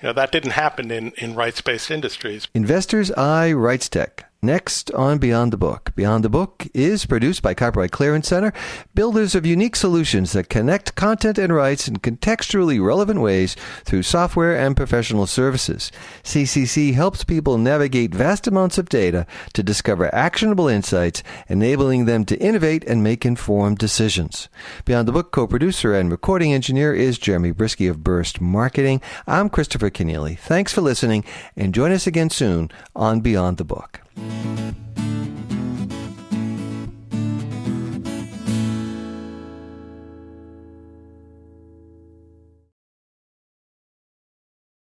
you 0.00 0.08
know, 0.08 0.12
that 0.12 0.32
didn't 0.32 0.50
happen 0.50 0.90
in, 0.90 1.12
in 1.12 1.34
rights 1.34 1.60
based 1.60 1.90
industries. 1.90 2.48
Investors 2.54 3.10
Eye 3.12 3.52
Rights 3.52 3.88
Tech. 3.88 4.25
Next 4.46 4.92
on 4.92 5.18
Beyond 5.18 5.52
the 5.52 5.56
Book. 5.56 5.90
Beyond 5.96 6.22
the 6.22 6.28
Book 6.28 6.68
is 6.72 7.04
produced 7.04 7.42
by 7.42 7.52
Copyright 7.52 7.90
Clearance 7.90 8.28
Center, 8.28 8.52
builders 8.94 9.34
of 9.34 9.44
unique 9.44 9.74
solutions 9.74 10.34
that 10.34 10.48
connect 10.48 10.94
content 10.94 11.36
and 11.36 11.52
rights 11.52 11.88
in 11.88 11.96
contextually 11.96 12.80
relevant 12.80 13.20
ways 13.20 13.56
through 13.82 14.04
software 14.04 14.56
and 14.56 14.76
professional 14.76 15.26
services. 15.26 15.90
CCC 16.22 16.94
helps 16.94 17.24
people 17.24 17.58
navigate 17.58 18.14
vast 18.14 18.46
amounts 18.46 18.78
of 18.78 18.88
data 18.88 19.26
to 19.52 19.64
discover 19.64 20.14
actionable 20.14 20.68
insights, 20.68 21.24
enabling 21.48 22.04
them 22.04 22.24
to 22.24 22.38
innovate 22.38 22.84
and 22.84 23.02
make 23.02 23.26
informed 23.26 23.78
decisions. 23.78 24.48
Beyond 24.84 25.08
the 25.08 25.12
Book 25.12 25.32
co-producer 25.32 25.92
and 25.92 26.08
recording 26.08 26.52
engineer 26.52 26.94
is 26.94 27.18
Jeremy 27.18 27.52
Brieske 27.52 27.90
of 27.90 28.04
Burst 28.04 28.40
Marketing. 28.40 29.02
I'm 29.26 29.50
Christopher 29.50 29.90
Kenneally. 29.90 30.38
Thanks 30.38 30.72
for 30.72 30.82
listening 30.82 31.24
and 31.56 31.74
join 31.74 31.90
us 31.90 32.06
again 32.06 32.30
soon 32.30 32.70
on 32.94 33.18
Beyond 33.22 33.56
the 33.56 33.64
Book. 33.64 34.05
Thank 34.16 34.76
you. 34.76 34.85